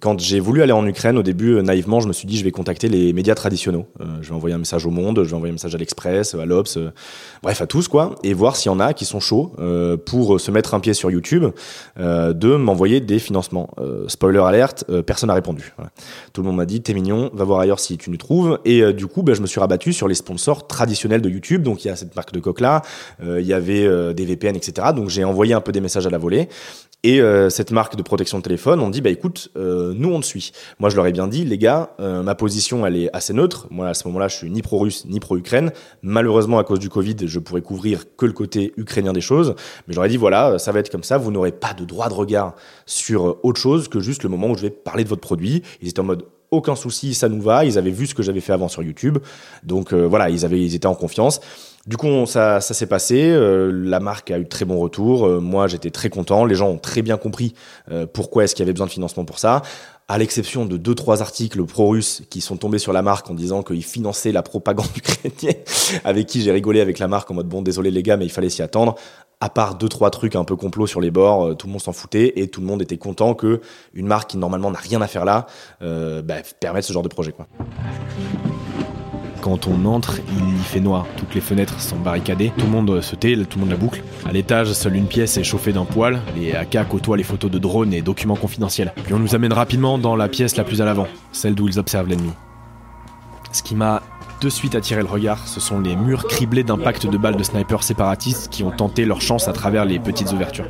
quand 0.00 0.18
j'ai 0.18 0.40
voulu 0.40 0.62
aller 0.62 0.72
en 0.72 0.84
Ukraine, 0.84 1.16
au 1.16 1.22
début, 1.22 1.62
naïvement, 1.62 2.00
je 2.00 2.08
me 2.08 2.12
suis 2.12 2.26
dit, 2.26 2.36
je 2.36 2.44
vais 2.44 2.50
contacter 2.50 2.88
les 2.88 3.12
médias 3.12 3.36
traditionnels. 3.36 3.84
je 4.20 4.28
vais 4.28 4.34
envoyer 4.34 4.56
un 4.56 4.58
message 4.58 4.84
au 4.84 4.90
Monde, 4.90 5.22
je 5.22 5.28
vais 5.28 5.36
envoyer 5.36 5.52
un 5.52 5.54
message 5.54 5.76
à 5.76 5.78
l'Express, 5.78 6.34
à 6.34 6.44
l'Obs, 6.44 6.76
bref, 7.42 7.62
à 7.62 7.66
tous, 7.68 7.86
quoi, 7.86 8.16
et 8.24 8.34
voir 8.34 8.56
s'il 8.56 8.72
y 8.72 8.74
en 8.74 8.80
a 8.80 8.94
qui 8.94 9.04
sont 9.04 9.20
chauds 9.20 9.52
pour 10.04 10.40
se 10.40 10.50
mettre 10.50 10.74
un 10.74 10.80
pied 10.80 10.94
sur 10.94 11.10
YouTube, 11.10 11.46
euh, 11.98 12.32
de 12.32 12.56
m'envoyer 12.56 13.00
des 13.00 13.18
financements. 13.18 13.70
Euh, 13.78 14.08
spoiler 14.08 14.40
alerte, 14.40 14.84
euh, 14.90 15.02
personne 15.02 15.28
n'a 15.28 15.34
répondu. 15.34 15.74
Tout 16.32 16.42
le 16.42 16.48
monde 16.48 16.56
m'a 16.56 16.66
dit 16.66 16.82
t'es 16.82 16.94
mignon, 16.94 17.30
va 17.32 17.44
voir 17.44 17.60
ailleurs 17.60 17.80
si 17.80 17.98
tu 17.98 18.10
nous 18.10 18.16
trouves. 18.16 18.58
Et 18.64 18.92
du 18.92 19.06
coup, 19.06 19.22
ben, 19.22 19.34
je 19.34 19.42
me 19.42 19.46
suis 19.46 19.60
rabattu 19.60 19.92
sur 19.92 20.08
les 20.08 20.14
sponsors 20.14 20.66
traditionnels 20.66 21.22
de 21.22 21.28
YouTube. 21.28 21.62
Donc 21.62 21.84
il 21.84 21.88
y 21.88 21.90
a 21.90 21.96
cette 21.96 22.14
marque 22.16 22.32
de 22.32 22.40
coque 22.40 22.60
là, 22.60 22.82
il 23.22 23.46
y 23.46 23.52
avait 23.52 24.14
des 24.14 24.24
VPN, 24.24 24.56
etc. 24.56 24.88
Donc 24.94 25.08
j'ai 25.08 25.24
envoyé 25.24 25.54
un 25.54 25.60
peu 25.60 25.72
des 25.72 25.80
messages 25.80 26.06
à 26.06 26.10
la 26.10 26.18
volée. 26.18 26.48
Et 27.04 27.20
euh, 27.20 27.50
cette 27.50 27.72
marque 27.72 27.96
de 27.96 28.02
protection 28.02 28.38
de 28.38 28.44
téléphone, 28.44 28.78
on 28.78 28.88
dit 28.88 29.00
bah 29.00 29.10
écoute, 29.10 29.50
euh, 29.56 29.92
nous 29.96 30.12
on 30.12 30.20
te 30.20 30.26
suit. 30.26 30.52
Moi 30.78 30.88
je 30.88 30.94
leur 30.94 31.04
ai 31.08 31.12
bien 31.12 31.26
dit 31.26 31.44
les 31.44 31.58
gars, 31.58 31.90
euh, 31.98 32.22
ma 32.22 32.36
position 32.36 32.86
elle 32.86 32.96
est 32.96 33.10
assez 33.12 33.32
neutre. 33.32 33.66
Moi 33.70 33.88
à 33.88 33.94
ce 33.94 34.06
moment-là, 34.06 34.28
je 34.28 34.36
suis 34.36 34.50
ni 34.50 34.62
pro-russe 34.62 35.04
ni 35.06 35.18
pro-Ukraine. 35.18 35.72
Malheureusement 36.02 36.58
à 36.58 36.64
cause 36.64 36.78
du 36.78 36.88
Covid, 36.88 37.16
je 37.24 37.40
pourrais 37.40 37.60
couvrir 37.60 38.04
que 38.16 38.24
le 38.24 38.32
côté 38.32 38.72
ukrainien 38.76 39.12
des 39.12 39.20
choses. 39.20 39.56
Mais 39.88 39.94
j'aurais 39.94 40.10
dit 40.10 40.16
voilà, 40.16 40.60
ça 40.60 40.70
va 40.70 40.78
être 40.78 40.90
comme 40.90 41.02
ça. 41.02 41.18
Vous 41.18 41.32
n'aurez 41.32 41.50
pas 41.50 41.74
de 41.74 41.84
droit 41.84 42.08
de 42.08 42.14
regard 42.14 42.54
sur 42.86 43.44
autre 43.44 43.60
chose 43.60 43.88
que 43.88 43.98
juste 43.98 44.22
le 44.22 44.28
moment 44.28 44.50
où 44.50 44.56
je 44.56 44.62
vais 44.62 44.70
parler 44.70 45.02
de 45.02 45.08
votre 45.08 45.22
produit. 45.22 45.62
Ils 45.80 45.88
étaient 45.88 46.00
en 46.00 46.04
mode 46.04 46.24
aucun 46.52 46.76
souci, 46.76 47.14
ça 47.14 47.28
nous 47.28 47.40
va. 47.40 47.64
Ils 47.64 47.78
avaient 47.78 47.90
vu 47.90 48.06
ce 48.06 48.14
que 48.14 48.22
j'avais 48.22 48.40
fait 48.40 48.52
avant 48.52 48.68
sur 48.68 48.82
YouTube, 48.82 49.18
donc 49.64 49.92
voilà, 49.92 50.28
ils 50.28 50.44
avaient, 50.44 50.60
ils 50.60 50.74
étaient 50.74 50.86
en 50.86 50.94
confiance. 50.94 51.40
Du 51.86 51.96
coup, 51.96 52.26
ça, 52.26 52.60
s'est 52.60 52.86
passé. 52.86 53.28
Euh, 53.30 53.72
la 53.72 53.98
marque 53.98 54.30
a 54.30 54.38
eu 54.38 54.44
de 54.44 54.48
très 54.48 54.64
bons 54.64 54.78
retours. 54.78 55.26
Euh, 55.26 55.40
moi, 55.40 55.66
j'étais 55.66 55.90
très 55.90 56.10
content. 56.10 56.44
Les 56.44 56.54
gens 56.54 56.68
ont 56.68 56.78
très 56.78 57.02
bien 57.02 57.16
compris 57.16 57.54
euh, 57.90 58.06
pourquoi 58.06 58.44
est-ce 58.44 58.54
qu'il 58.54 58.62
y 58.62 58.66
avait 58.66 58.72
besoin 58.72 58.86
de 58.86 58.92
financement 58.92 59.24
pour 59.24 59.40
ça. 59.40 59.62
À 60.06 60.18
l'exception 60.18 60.64
de 60.64 60.76
deux 60.76 60.94
trois 60.94 61.22
articles 61.22 61.64
pro-russes 61.64 62.22
qui 62.30 62.40
sont 62.40 62.56
tombés 62.56 62.78
sur 62.78 62.92
la 62.92 63.02
marque 63.02 63.28
en 63.30 63.34
disant 63.34 63.62
qu'ils 63.62 63.84
finançaient 63.84 64.30
la 64.30 64.42
propagande 64.42 64.86
ukrainienne, 64.96 65.62
avec 66.04 66.26
qui 66.26 66.42
j'ai 66.42 66.52
rigolé 66.52 66.80
avec 66.80 66.98
la 66.98 67.08
marque 67.08 67.30
en 67.30 67.34
mode 67.34 67.48
bon 67.48 67.62
désolé 67.62 67.90
les 67.90 68.02
gars 68.02 68.16
mais 68.16 68.26
il 68.26 68.32
fallait 68.32 68.50
s'y 68.50 68.62
attendre. 68.62 68.96
À 69.40 69.48
part 69.48 69.76
deux 69.76 69.88
trois 69.88 70.10
trucs 70.10 70.36
un 70.36 70.44
peu 70.44 70.54
complots 70.54 70.86
sur 70.86 71.00
les 71.00 71.10
bords, 71.10 71.56
tout 71.56 71.66
le 71.66 71.72
monde 71.72 71.80
s'en 71.80 71.92
foutait 71.92 72.32
et 72.36 72.48
tout 72.48 72.60
le 72.60 72.66
monde 72.66 72.82
était 72.82 72.98
content 72.98 73.34
que 73.34 73.60
une 73.94 74.06
marque 74.06 74.30
qui 74.30 74.36
normalement 74.36 74.70
n'a 74.70 74.78
rien 74.78 75.00
à 75.00 75.06
faire 75.06 75.24
là 75.24 75.46
bah, 75.80 76.34
permette 76.60 76.84
ce 76.84 76.92
genre 76.92 77.02
de 77.02 77.08
projet. 77.08 77.34
Quand 79.42 79.66
on 79.66 79.84
entre, 79.86 80.20
il 80.38 80.56
y 80.56 80.62
fait 80.62 80.78
noir. 80.78 81.04
Toutes 81.16 81.34
les 81.34 81.40
fenêtres 81.40 81.80
sont 81.80 81.96
barricadées. 81.96 82.52
Tout 82.56 82.66
le 82.66 82.70
monde 82.70 83.00
se 83.00 83.16
tait, 83.16 83.34
tout 83.34 83.58
le 83.58 83.64
monde 83.64 83.70
la 83.70 83.76
boucle. 83.76 84.04
À 84.24 84.30
l'étage, 84.30 84.72
seule 84.72 84.94
une 84.94 85.08
pièce 85.08 85.36
est 85.36 85.42
chauffée 85.42 85.72
d'un 85.72 85.84
poêle. 85.84 86.20
Les 86.36 86.52
AK 86.52 86.88
côtoient 86.88 87.16
les 87.16 87.24
photos 87.24 87.50
de 87.50 87.58
drones 87.58 87.92
et 87.92 88.02
documents 88.02 88.36
confidentiels. 88.36 88.94
Puis 89.02 89.14
on 89.14 89.18
nous 89.18 89.34
amène 89.34 89.52
rapidement 89.52 89.98
dans 89.98 90.14
la 90.14 90.28
pièce 90.28 90.56
la 90.56 90.62
plus 90.62 90.80
à 90.80 90.84
l'avant, 90.84 91.08
celle 91.32 91.56
d'où 91.56 91.66
ils 91.66 91.80
observent 91.80 92.06
l'ennemi. 92.06 92.30
Ce 93.50 93.64
qui 93.64 93.74
m'a 93.74 94.00
de 94.40 94.48
suite 94.48 94.76
attiré 94.76 95.02
le 95.02 95.08
regard, 95.08 95.48
ce 95.48 95.58
sont 95.58 95.80
les 95.80 95.96
murs 95.96 96.28
criblés 96.28 96.62
d'impacts 96.62 97.08
de 97.08 97.18
balles 97.18 97.36
de 97.36 97.42
snipers 97.42 97.82
séparatistes 97.82 98.48
qui 98.48 98.62
ont 98.62 98.70
tenté 98.70 99.04
leur 99.04 99.20
chance 99.20 99.48
à 99.48 99.52
travers 99.52 99.84
les 99.84 99.98
petites 99.98 100.32
ouvertures. 100.32 100.68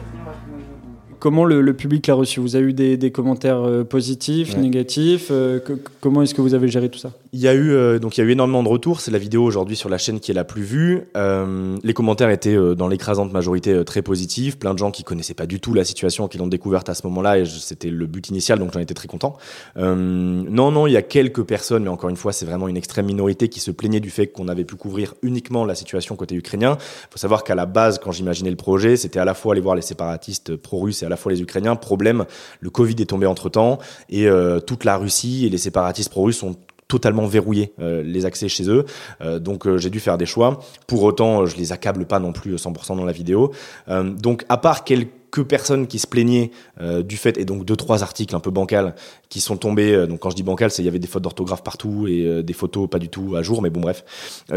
Comment 1.23 1.45
le, 1.45 1.73
public 1.73 2.09
l'a 2.09 2.14
reçu? 2.14 2.41
Vous 2.41 2.57
avez 2.57 2.64
eu 2.64 2.73
des, 2.73 3.12
commentaires 3.12 3.62
euh, 3.62 3.85
positifs, 3.85 4.57
négatifs 4.57 5.29
euh, 5.31 5.61
Comment 6.00 6.23
est-ce 6.23 6.35
que 6.35 6.41
vous 6.41 6.52
avez 6.52 6.67
géré 6.67 6.88
tout 6.88 6.99
ça? 6.99 7.12
Il 7.33 7.38
y 7.38 7.47
a 7.47 7.55
eu 7.55 7.71
euh, 7.71 8.00
donc 8.00 8.19
il 8.19 8.23
y 8.23 8.25
a 8.25 8.26
eu 8.26 8.33
énormément 8.33 8.64
de 8.64 8.69
retours. 8.69 9.00
C'est 9.00 9.12
la 9.12 9.19
vidéo 9.19 9.45
aujourd'hui 9.45 9.76
sur 9.76 9.88
la 9.88 9.99
chaîne 9.99 10.19
qui 10.19 10.33
est 10.33 10.35
la 10.35 10.43
plus 10.43 10.64
vue. 10.64 11.02
les 11.14 11.95
commentaires 11.95 12.29
étaient 12.29 12.57
dans 12.75 12.88
l'écrasante 12.88 13.33
majorité 13.33 13.85
très 13.85 14.02
positifs. 14.02 14.59
Plein 14.59 14.75
de 14.75 14.81
gens 14.81 14.91
qui 14.91 15.05
connaissaient 15.05 15.33
pas 15.33 15.47
du 15.47 15.61
tout 15.61 15.75
la 15.75 15.85
situation, 15.85 16.26
qui 16.26 16.38
l'ont 16.38 16.49
découverte 16.49 16.88
à 16.88 16.95
ce 16.95 17.07
moment-là, 17.07 17.38
et 17.38 17.45
c'était 17.45 17.91
le 17.91 18.07
but 18.07 18.29
initial, 18.29 18.59
donc 18.59 18.73
j'en 18.73 18.81
étais 18.81 18.95
très 18.95 19.07
content. 19.07 19.37
non, 19.76 20.73
non, 20.73 20.88
il 20.88 20.93
y 20.93 20.97
a 20.97 21.02
quelques 21.02 21.45
personnes, 21.45 21.85
mais 21.85 21.88
encore 21.88 22.11
une 22.11 22.17
fois, 22.17 22.33
c'est 22.33 22.47
vraiment 22.47 22.67
une 22.67 22.76
extrême 22.76 23.07
minorité 23.07 23.49
qui 23.49 23.61
se 23.61 23.71
plaignait 23.71 24.00
du 24.00 24.11
fait 24.11 24.26
qu'on 24.26 24.49
avait 24.49 24.64
pu 24.64 24.75
couvrir 24.75 25.14
uniquement 25.23 25.64
la 25.64 25.76
situation 25.76 26.17
côté 26.17 26.35
ukrainien. 26.35 26.79
Il 26.81 27.12
faut 27.12 27.19
savoir 27.19 27.45
qu'à 27.45 27.55
la 27.55 27.67
base, 27.67 28.00
quand 28.00 28.11
j'imaginais 28.11 28.50
le 28.50 28.57
projet, 28.57 28.97
c'était 28.97 29.21
à 29.21 29.25
la 29.25 29.35
fois 29.35 29.52
aller 29.52 29.61
voir 29.61 29.76
les 29.76 29.83
séparatistes 29.83 30.57
pro-russes 30.57 31.05
et 31.05 31.12
la 31.12 31.16
fois 31.16 31.31
les 31.31 31.40
Ukrainiens. 31.40 31.76
Problème, 31.76 32.25
le 32.61 32.71
Covid 32.71 32.97
est 32.99 33.07
tombé 33.07 33.26
entre 33.26 33.49
temps 33.49 33.78
et 34.09 34.26
euh, 34.26 34.59
toute 34.59 34.85
la 34.85 34.97
Russie 34.97 35.47
et 35.47 35.49
les 35.49 35.59
séparatistes 35.59 36.11
pro-russes 36.11 36.38
sont 36.38 36.57
totalement 36.88 37.26
verrouillés 37.26 37.73
euh, 37.81 38.02
les 38.02 38.26
accès 38.26 38.49
chez 38.49 38.69
eux. 38.69 38.85
Euh, 39.21 39.38
donc 39.38 39.76
j'ai 39.76 39.90
dû 39.90 40.00
faire 40.00 40.19
des 40.19 40.26
choix. 40.26 40.61
Pour 40.87 41.02
autant, 41.04 41.47
je 41.47 41.57
les 41.57 41.73
accable 41.73 42.07
pas 42.07 42.19
non 42.19 42.33
plus 42.33 42.57
100% 42.57 42.97
dans 42.97 43.04
la 43.04 43.12
vidéo. 43.12 43.52
donc 43.88 44.45
à 44.49 44.57
part 44.57 44.85
quelques 44.85 45.22
que 45.33 45.41
personne 45.41 45.87
qui 45.87 45.99
se 45.99 46.07
plaignait 46.07 46.51
euh, 46.81 47.03
du 47.03 47.17
fait, 47.17 47.39
et 47.39 47.45
donc 47.45 47.65
deux, 47.65 47.75
trois 47.75 48.03
articles 48.03 48.37
un 48.37 48.41
peu 48.41 48.51
bancals 48.51 48.95
qui 49.31 49.41
sont 49.41 49.57
tombés, 49.57 49.95
euh, 49.95 50.07
donc 50.07 50.21
quand 50.21 50.29
je 50.29 50.37
dis 50.37 50.43
bancal, 50.43 50.71
c'est 50.71 50.83
il 50.83 50.85
y 50.85 50.89
avait 50.89 50.99
des 50.99 51.09
fautes 51.09 51.23
d'orthographe 51.23 51.62
partout 51.65 52.07
et 52.07 52.27
euh, 52.27 52.43
des 52.43 52.53
photos 52.53 52.89
pas 52.89 52.99
du 52.99 53.09
tout 53.09 53.35
à 53.35 53.43
jour, 53.43 53.62
mais 53.62 53.71
bon 53.71 53.81
bref, 53.81 54.05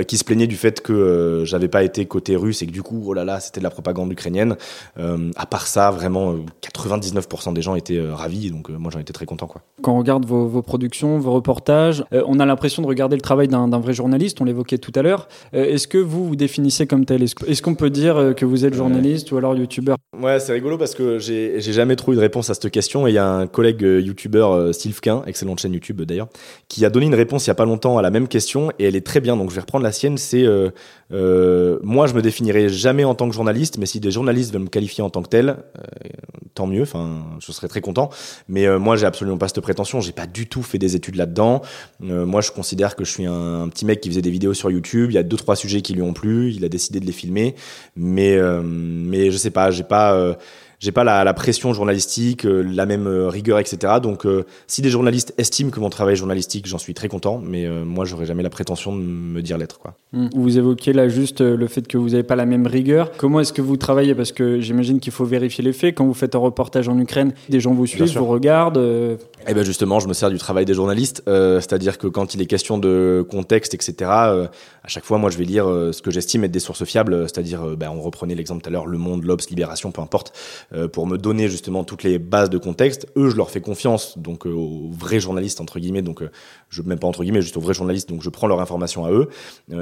qui 0.05 0.17
se 0.17 0.25
plaignaient 0.25 0.47
du 0.47 0.57
fait 0.57 0.81
que 0.81 1.43
j'avais 1.45 1.69
pas 1.69 1.83
été 1.83 2.05
côté 2.05 2.35
russe 2.35 2.61
et 2.61 2.67
que 2.67 2.71
du 2.71 2.83
coup, 2.83 3.01
oh 3.07 3.13
là 3.13 3.23
là, 3.23 3.39
c'était 3.39 3.61
de 3.61 3.63
la 3.63 3.69
propagande 3.69 4.11
ukrainienne. 4.11 4.57
à 4.97 5.45
part 5.45 5.67
ça, 5.67 5.91
vraiment, 5.91 6.35
99% 6.61 7.53
des 7.53 7.61
gens 7.61 7.75
étaient 7.75 8.01
ravis, 8.01 8.51
donc 8.51 8.69
moi 8.69 8.91
j'en 8.91 8.99
étais 8.99 9.13
très 9.13 9.25
content. 9.25 9.47
Quoi. 9.47 9.61
Quand 9.81 9.93
on 9.93 9.99
regarde 9.99 10.25
vos, 10.25 10.47
vos 10.47 10.61
productions, 10.61 11.19
vos 11.19 11.31
reportages, 11.31 12.03
on 12.11 12.39
a 12.39 12.45
l'impression 12.45 12.81
de 12.81 12.87
regarder 12.87 13.15
le 13.15 13.21
travail 13.21 13.47
d'un 13.47 13.79
vrai 13.79 13.93
journaliste, 13.93 14.41
on 14.41 14.45
l'évoquait 14.45 14.77
tout 14.77 14.91
à 14.95 15.01
l'heure. 15.01 15.29
Est-ce 15.53 15.87
que 15.87 15.97
vous 15.97 16.27
vous 16.27 16.35
définissez 16.35 16.85
comme 16.85 17.05
tel? 17.05 17.23
Est-ce 17.23 17.61
qu'on 17.61 17.75
peut 17.75 17.89
dire 17.89 18.33
que 18.35 18.45
vous 18.45 18.65
êtes 18.65 18.73
journaliste 18.73 19.31
ou 19.31 19.37
alors 19.37 19.55
youtubeur? 19.55 19.95
Ouais, 20.21 20.39
c'est 20.39 20.53
rigolo 20.53 20.77
parce 20.77 20.95
que 20.95 21.19
j'ai 21.19 21.59
jamais 21.59 21.95
trouvé 21.95 22.15
de 22.15 22.21
réponse 22.21 22.49
à 22.49 22.53
cette 22.53 22.69
question 22.69 23.07
et 23.07 23.11
il 23.11 23.13
y 23.13 23.17
a 23.17 23.27
un 23.27 23.47
collègue 23.47 23.83
euh, 23.83 23.99
youtubeur, 23.99 24.51
euh, 24.51 24.71
Sylvquin, 24.71 25.23
excellente 25.25 25.59
chaîne 25.59 25.73
YouTube 25.73 26.01
d'ailleurs, 26.01 26.27
qui 26.69 26.85
a 26.85 26.89
donné 26.89 27.07
une 27.07 27.15
réponse 27.15 27.45
il 27.45 27.49
y 27.49 27.51
a 27.51 27.55
pas 27.55 27.65
longtemps 27.65 27.97
à 27.97 28.01
la 28.01 28.11
même 28.11 28.27
question 28.27 28.71
et 28.79 28.85
elle 28.85 28.95
est 28.95 29.05
très 29.05 29.19
bien. 29.19 29.35
Donc 29.35 29.49
je 29.49 29.55
vais 29.55 29.61
reprendre 29.61 29.83
la 29.83 29.91
sienne. 29.91 30.17
C'est 30.17 30.45
euh, 31.11 31.79
moi, 31.83 32.07
je 32.07 32.13
me 32.13 32.21
définirai 32.21 32.69
jamais 32.69 33.03
en 33.03 33.15
tant 33.15 33.27
que 33.27 33.35
journaliste, 33.35 33.77
mais 33.77 33.85
si 33.85 33.99
des 33.99 34.11
journalistes 34.11 34.53
veulent 34.53 34.63
me 34.63 34.67
qualifier 34.67 35.03
en 35.03 35.09
tant 35.09 35.21
que 35.21 35.29
tel, 35.29 35.57
tant 36.53 36.67
mieux. 36.67 36.83
Enfin, 36.83 37.23
je 37.39 37.51
serais 37.51 37.67
très 37.67 37.81
content. 37.81 38.09
Mais 38.47 38.67
moi, 38.79 38.95
j'ai 38.95 39.05
absolument 39.05 39.37
pas 39.37 39.47
cette 39.47 39.61
prétention. 39.61 40.01
J'ai 40.01 40.13
pas 40.13 40.27
du 40.27 40.47
tout 40.47 40.63
fait 40.63 40.77
des 40.77 40.95
études 40.95 41.15
là-dedans. 41.15 41.61
moi, 41.99 42.41
je 42.41 42.51
considère 42.51 42.95
que 42.95 43.03
je 43.03 43.11
suis 43.11 43.25
un, 43.25 43.63
un, 43.63 43.69
petit 43.69 43.85
mec 43.85 44.01
qui 44.01 44.09
faisait 44.09 44.21
des 44.21 44.31
vidéos 44.31 44.53
sur 44.53 44.71
YouTube. 44.71 45.11
Il 45.11 45.15
y 45.15 45.17
a 45.17 45.23
deux 45.23 45.37
trois 45.37 45.55
sujets 45.55 45.81
qui 45.81 45.93
lui 45.93 46.01
ont 46.01 46.13
plu. 46.13 46.51
Il 46.51 46.63
a 46.63 46.69
décidé 46.69 46.99
de 46.99 47.05
les 47.05 47.11
filmer. 47.11 47.55
Mais 47.95 48.37
mais 48.63 49.31
je 49.31 49.37
sais 49.37 49.51
pas. 49.51 49.71
J'ai 49.71 49.83
pas 49.83 50.04
pas 50.05 50.13
euh, 50.13 50.35
j'ai 50.79 50.91
pas 50.91 51.03
la, 51.03 51.23
la, 51.23 51.33
pression 51.33 51.73
journalistique, 51.73 52.45
euh, 52.45 52.61
la 52.61 52.85
même 52.85 53.07
euh, 53.07 53.27
rigueur, 53.27 53.59
etc. 53.59 53.93
Donc, 54.01 54.25
euh, 54.25 54.45
si 54.67 54.81
des 54.81 54.89
journalistes 54.89 55.33
estiment 55.37 55.71
que 55.71 55.79
mon 55.79 55.89
travail 55.89 56.13
est 56.13 56.17
journalistique, 56.17 56.65
j'en 56.67 56.77
suis 56.77 56.93
très 56.93 57.07
content. 57.07 57.41
Mais 57.43 57.67
moi, 57.67 58.05
j'aurais 58.05 58.25
jamais 58.25 58.43
la 58.43 58.49
prétention 58.49 58.95
de 58.95 59.01
me 59.01 59.41
dire 59.41 59.57
l'être. 59.57 59.79
Quoi. 59.79 59.95
Mmh. 60.13 60.27
Vous 60.35 60.57
évoquez 60.57 60.93
là 60.93 61.07
juste 61.07 61.41
le 61.41 61.67
fait 61.67 61.87
que 61.87 61.97
vous 61.97 62.09
n'avez 62.09 62.23
pas 62.23 62.35
la 62.35 62.45
même 62.45 62.67
rigueur. 62.67 63.11
Comment 63.17 63.39
est-ce 63.39 63.53
que 63.53 63.61
vous 63.61 63.77
travaillez? 63.77 64.15
Parce 64.15 64.31
que 64.31 64.59
j'imagine 64.59 64.99
qu'il 64.99 65.13
faut 65.13 65.25
vérifier 65.25 65.63
les 65.63 65.73
faits. 65.73 65.95
Quand 65.95 66.05
vous 66.05 66.13
faites 66.13 66.35
un 66.35 66.39
reportage 66.39 66.87
en 66.89 66.97
Ukraine, 66.99 67.33
des 67.49 67.59
gens 67.59 67.73
vous 67.73 67.87
suivent, 67.87 68.17
vous 68.17 68.25
regardent. 68.25 69.17
Eh 69.47 69.53
ben 69.53 69.63
justement, 69.63 69.99
je 69.99 70.07
me 70.07 70.13
sers 70.13 70.31
du 70.31 70.39
travail 70.39 70.65
des 70.65 70.73
journalistes, 70.73 71.21
euh, 71.27 71.59
c'est-à-dire 71.59 71.99
que 71.99 72.07
quand 72.07 72.33
il 72.33 72.41
est 72.41 72.47
question 72.47 72.79
de 72.79 73.23
contexte, 73.29 73.75
etc., 73.75 73.95
euh, 74.01 74.47
à 74.83 74.87
chaque 74.87 75.05
fois, 75.05 75.19
moi, 75.19 75.29
je 75.29 75.37
vais 75.37 75.43
lire 75.43 75.69
euh, 75.69 75.91
ce 75.91 76.01
que 76.01 76.09
j'estime 76.09 76.43
être 76.45 76.51
des 76.51 76.59
sources 76.59 76.83
fiables, 76.83 77.29
c'est-à-dire, 77.29 77.61
ben, 77.77 77.91
on 77.91 78.01
reprenait 78.01 78.33
l'exemple 78.33 78.63
tout 78.63 78.69
à 78.69 78.71
l'heure, 78.71 78.87
Le 78.87 78.97
Monde, 78.97 79.23
l'Obs, 79.23 79.47
Libération, 79.49 79.91
peu 79.91 80.01
importe, 80.01 80.33
pour 80.91 81.07
me 81.07 81.17
donner 81.17 81.47
justement 81.47 81.83
toutes 81.83 82.03
les 82.03 82.19
bases 82.19 82.49
de 82.49 82.57
contexte. 82.57 83.07
Eux, 83.15 83.29
je 83.29 83.35
leur 83.35 83.49
fais 83.49 83.61
confiance, 83.61 84.17
donc 84.17 84.45
aux 84.45 84.89
vrais 84.91 85.19
journalistes 85.19 85.61
entre 85.61 85.79
guillemets, 85.79 86.01
donc 86.01 86.23
je 86.69 86.81
même 86.81 86.99
pas 86.99 87.07
entre 87.07 87.23
guillemets, 87.23 87.41
juste 87.41 87.57
aux 87.57 87.61
vrais 87.61 87.73
journalistes, 87.73 88.09
donc 88.09 88.21
je 88.21 88.29
prends 88.29 88.47
leur 88.47 88.59
information 88.61 89.05
à 89.05 89.11
eux. 89.11 89.29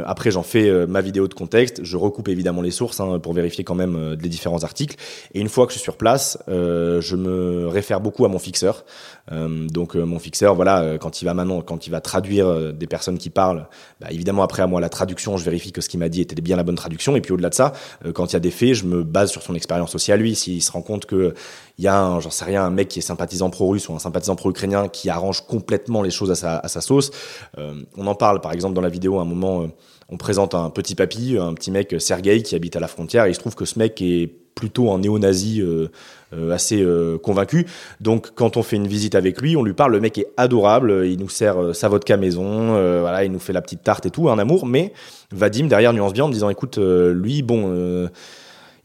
après, 0.05 0.31
j'en 0.31 0.43
fais 0.43 0.85
ma 0.87 1.01
vidéo 1.01 1.27
de 1.27 1.33
contexte, 1.33 1.83
je 1.83 1.97
recoupe 1.97 2.27
évidemment 2.27 2.61
les 2.61 2.71
sources 2.71 2.99
hein, 2.99 3.19
pour 3.19 3.33
vérifier 3.33 3.63
quand 3.63 3.75
même 3.75 4.17
les 4.21 4.29
différents 4.29 4.63
articles. 4.63 4.97
Et 5.33 5.39
une 5.39 5.49
fois 5.49 5.65
que 5.65 5.73
je 5.73 5.77
suis 5.77 5.83
sur 5.83 5.97
place, 5.97 6.37
je 6.47 7.15
me 7.15 7.67
réfère 7.67 8.01
beaucoup 8.01 8.25
à 8.25 8.27
mon 8.27 8.39
fixeur. 8.39 8.85
Euh, 9.31 9.67
donc 9.67 9.95
euh, 9.95 10.05
mon 10.05 10.19
fixeur, 10.19 10.55
voilà, 10.55 10.81
euh, 10.81 10.97
quand 10.97 11.21
il 11.21 11.25
va 11.25 11.33
maintenant, 11.33 11.61
quand 11.61 11.87
il 11.87 11.89
va 11.89 12.01
traduire 12.01 12.73
des 12.73 12.87
personnes 12.87 13.17
qui 13.17 13.29
parlent, 13.29 13.67
bah, 14.01 14.07
évidemment 14.11 14.43
après 14.43 14.61
à 14.61 14.67
moi 14.67 14.81
la 14.81 14.89
traduction, 14.89 15.37
je 15.37 15.45
vérifie 15.45 15.71
que 15.71 15.81
ce 15.81 15.89
qu'il 15.89 15.99
m'a 15.99 16.09
dit 16.09 16.21
était 16.21 16.39
bien 16.41 16.57
la 16.57 16.63
bonne 16.63 16.75
traduction. 16.75 17.15
Et 17.15 17.21
puis 17.21 17.31
au-delà 17.31 17.49
de 17.49 17.55
ça, 17.55 17.73
quand 18.13 18.31
il 18.31 18.33
y 18.33 18.35
a 18.35 18.39
des 18.39 18.51
faits, 18.51 18.73
je 18.73 18.85
me 18.85 19.03
base 19.03 19.31
sur 19.31 19.41
son 19.41 19.55
expérience 19.55 19.95
aussi 19.95 20.11
à 20.11 20.17
lui. 20.17 20.35
S'il 20.35 20.61
se 20.61 20.71
rend 20.73 20.81
compte 20.81 21.05
que 21.05 21.33
il 21.77 21.85
y 21.85 21.87
a, 21.87 22.19
j'en 22.19 22.29
sais 22.29 22.45
rien, 22.45 22.63
un 22.63 22.69
mec 22.69 22.87
qui 22.87 22.99
est 22.99 23.03
sympathisant 23.03 23.49
pro-russe 23.49 23.89
ou 23.89 23.93
un 23.93 23.99
sympathisant 23.99 24.35
pro-ukrainien 24.35 24.87
qui 24.89 25.09
arrange 25.09 25.41
complètement 25.47 26.01
les 26.01 26.11
choses 26.11 26.31
à 26.31 26.67
sa, 26.67 26.81
sauce. 26.81 27.11
on 27.57 28.07
en 28.07 28.15
parle 28.15 28.41
par 28.41 28.53
exemple 28.53 28.75
dans 28.75 28.81
la 28.81 28.89
vidéo 28.89 29.17
à 29.17 29.23
un 29.23 29.25
moment. 29.25 29.65
on 30.09 30.17
présente 30.17 30.53
un 30.53 30.69
petit 30.69 30.93
papy, 30.93 31.37
un 31.39 31.53
petit 31.55 31.71
mec, 31.71 31.95
Sergei, 31.99 32.43
qui 32.43 32.55
habite 32.55 32.75
à 32.75 32.79
la 32.79 32.87
frontière. 32.87 33.27
Il 33.27 33.33
se 33.33 33.39
trouve 33.39 33.55
que 33.55 33.65
ce 33.65 33.79
mec 33.79 34.01
est 34.01 34.29
plutôt 34.53 34.91
un 34.91 34.99
néo-nazi 34.99 35.61
euh, 35.61 35.87
euh, 36.33 36.51
assez 36.51 36.81
euh, 36.81 37.17
convaincu. 37.17 37.65
Donc 38.01 38.31
quand 38.35 38.57
on 38.57 38.63
fait 38.63 38.75
une 38.75 38.87
visite 38.87 39.15
avec 39.15 39.41
lui, 39.41 39.55
on 39.57 39.63
lui 39.63 39.73
parle, 39.73 39.93
le 39.93 39.99
mec 39.99 40.17
est 40.17 40.27
adorable, 40.37 41.05
il 41.05 41.19
nous 41.19 41.29
sert 41.29 41.75
sa 41.75 41.89
vodka 41.89 42.17
maison, 42.17 42.73
voilà, 43.01 43.23
il 43.23 43.31
nous 43.31 43.39
fait 43.39 43.53
la 43.53 43.61
petite 43.61 43.83
tarte 43.83 44.05
et 44.05 44.09
tout, 44.09 44.29
un 44.29 44.39
amour. 44.39 44.65
Mais 44.65 44.93
Vadim 45.31 45.67
derrière 45.67 45.93
nuance 45.93 46.13
bien 46.13 46.25
en 46.25 46.29
disant, 46.29 46.49
écoute, 46.49 46.77
lui, 46.77 47.41
bon 47.41 48.09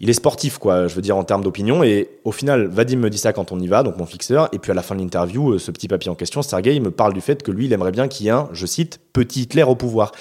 il 0.00 0.08
est 0.08 0.14
sportif, 0.14 0.58
quoi, 0.58 0.86
je 0.86 0.94
veux 0.94 1.02
dire, 1.02 1.16
en 1.16 1.24
termes 1.24 1.42
d'opinion. 1.42 1.82
Et 1.82 2.08
au 2.24 2.30
final, 2.30 2.66
Vadim 2.66 2.98
me 2.98 3.10
dit 3.10 3.18
ça 3.18 3.32
quand 3.32 3.50
on 3.50 3.58
y 3.58 3.66
va, 3.66 3.82
donc 3.82 3.96
mon 3.96 4.06
fixeur. 4.06 4.48
Et 4.52 4.58
puis 4.58 4.70
à 4.70 4.74
la 4.74 4.82
fin 4.82 4.94
de 4.94 5.00
l'interview, 5.00 5.58
ce 5.58 5.70
petit 5.70 5.88
papier 5.88 6.10
en 6.10 6.14
question, 6.14 6.42
Sergei 6.42 6.78
me 6.78 6.90
parle 6.90 7.12
du 7.12 7.20
fait 7.20 7.42
que 7.42 7.50
lui, 7.50 7.66
il 7.66 7.72
aimerait 7.72 7.90
bien 7.90 8.06
qu'il 8.06 8.26
y 8.26 8.28
ait 8.28 8.32
un, 8.32 8.48
je 8.52 8.64
cite, 8.64 9.00
petit 9.12 9.42
Hitler 9.42 9.64
au 9.64 9.74
pouvoir. 9.74 10.12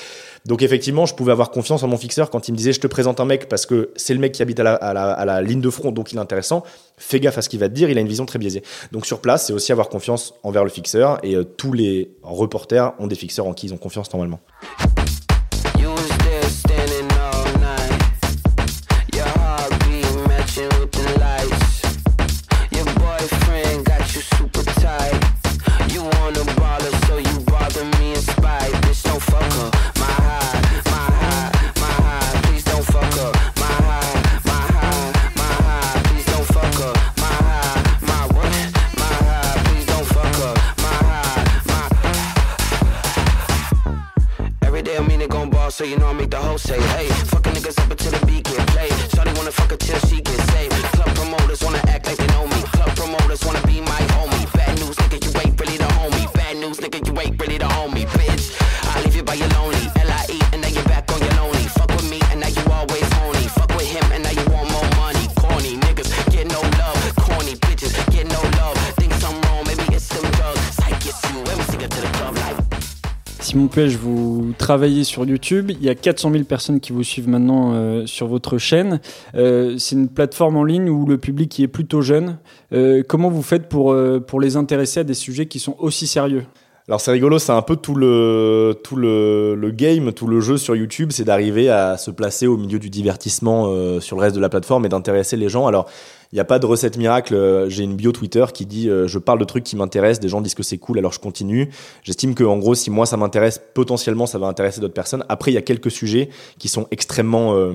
Donc 0.47 0.61
effectivement, 0.61 1.05
je 1.05 1.13
pouvais 1.13 1.33
avoir 1.33 1.51
confiance 1.51 1.83
en 1.83 1.87
mon 1.87 1.97
fixeur 1.97 2.29
quand 2.29 2.47
il 2.47 2.53
me 2.53 2.57
disait 2.57 2.71
je 2.71 2.79
te 2.79 2.87
présente 2.87 3.19
un 3.19 3.25
mec 3.25 3.49
parce 3.49 3.65
que 3.65 3.91
c'est 3.97 4.13
le 4.13 4.19
mec 4.19 4.31
qui 4.31 4.41
habite 4.41 4.59
à 4.59 4.63
la, 4.93 5.41
ligne 5.41 5.61
de 5.61 5.69
front, 5.69 5.91
donc 5.91 6.13
il 6.13 6.17
est 6.17 6.21
intéressant. 6.21 6.63
Fais 6.97 7.19
gaffe 7.19 7.37
à 7.37 7.41
ce 7.41 7.49
qu'il 7.49 7.59
va 7.59 7.67
te 7.67 7.73
dire, 7.73 7.89
il 7.89 7.97
a 7.97 8.01
une 8.01 8.07
vision 8.07 8.25
très 8.25 8.39
biaisée. 8.39 8.63
Donc 8.93 9.05
sur 9.05 9.19
place, 9.19 9.47
c'est 9.47 9.53
aussi 9.53 9.73
avoir 9.73 9.89
confiance 9.89 10.33
envers 10.43 10.63
le 10.63 10.69
fixeur 10.69 11.19
et 11.21 11.35
euh, 11.35 11.43
tous 11.43 11.73
les 11.73 12.11
reporters 12.23 12.93
ont 12.97 13.07
des 13.07 13.15
fixeurs 13.15 13.45
en 13.45 13.53
qui 13.53 13.67
ils 13.67 13.73
ont 13.73 13.77
confiance 13.77 14.11
normalement. 14.13 14.39
Vous 73.85 74.53
travaillez 74.57 75.03
sur 75.03 75.23
YouTube. 75.23 75.69
Il 75.69 75.83
y 75.83 75.89
a 75.89 75.93
400 75.93 76.31
000 76.31 76.43
personnes 76.45 76.79
qui 76.79 76.91
vous 76.93 77.03
suivent 77.03 77.29
maintenant 77.29 77.73
euh, 77.73 78.07
sur 78.07 78.25
votre 78.25 78.57
chaîne. 78.57 78.99
Euh, 79.35 79.75
c'est 79.77 79.95
une 79.95 80.09
plateforme 80.09 80.57
en 80.57 80.63
ligne 80.63 80.89
où 80.89 81.05
le 81.05 81.19
public 81.19 81.59
est 81.59 81.67
plutôt 81.67 82.01
jeune. 82.01 82.39
Euh, 82.73 83.03
comment 83.07 83.29
vous 83.29 83.43
faites 83.43 83.69
pour, 83.69 83.95
pour 84.25 84.41
les 84.41 84.57
intéresser 84.57 85.01
à 85.01 85.03
des 85.03 85.13
sujets 85.13 85.45
qui 85.45 85.59
sont 85.59 85.75
aussi 85.77 86.07
sérieux? 86.07 86.45
Alors 86.87 87.01
c'est 87.01 87.11
rigolo, 87.11 87.37
c'est 87.37 87.51
un 87.51 87.61
peu 87.61 87.75
tout 87.75 87.93
le 87.93 88.79
tout 88.83 88.95
le, 88.95 89.55
le, 89.55 89.71
game, 89.71 90.13
tout 90.13 90.25
le 90.25 90.39
jeu 90.39 90.55
sur 90.55 90.73
YouTube, 90.73 91.09
c'est 91.11 91.25
d'arriver 91.25 91.69
à 91.69 91.97
se 91.97 92.11
placer 92.11 92.47
au 92.47 92.55
milieu 92.55 92.79
du 92.79 92.89
divertissement 92.89 93.99
sur 93.99 94.15
le 94.15 94.21
reste 94.21 94.37
de 94.37 94.41
la 94.41 94.47
plateforme 94.47 94.85
et 94.85 94.89
d'intéresser 94.89 95.35
les 95.35 95.49
gens. 95.49 95.67
Alors 95.67 95.87
il 96.31 96.35
n'y 96.35 96.41
a 96.41 96.45
pas 96.45 96.59
de 96.59 96.65
recette 96.65 96.97
miracle. 96.97 97.33
Euh, 97.33 97.69
j'ai 97.69 97.83
une 97.83 97.95
bio 97.95 98.11
Twitter 98.11 98.45
qui 98.53 98.65
dit 98.65 98.89
euh, 98.89 99.07
je 99.07 99.19
parle 99.19 99.39
de 99.39 99.45
trucs 99.45 99.63
qui 99.63 99.75
m'intéressent, 99.75 100.19
des 100.19 100.29
gens 100.29 100.41
disent 100.41 100.55
que 100.55 100.63
c'est 100.63 100.77
cool, 100.77 100.97
alors 100.97 101.13
je 101.13 101.19
continue. 101.19 101.69
J'estime 102.03 102.35
que 102.35 102.43
en 102.43 102.57
gros, 102.57 102.75
si 102.75 102.91
moi 102.91 103.05
ça 103.05 103.17
m'intéresse, 103.17 103.61
potentiellement 103.73 104.25
ça 104.25 104.37
va 104.37 104.47
intéresser 104.47 104.81
d'autres 104.81 104.93
personnes. 104.93 105.23
Après, 105.29 105.51
il 105.51 105.53
y 105.53 105.57
a 105.57 105.61
quelques 105.61 105.91
sujets 105.91 106.29
qui 106.59 106.67
sont 106.67 106.87
extrêmement 106.91 107.55
euh, 107.55 107.73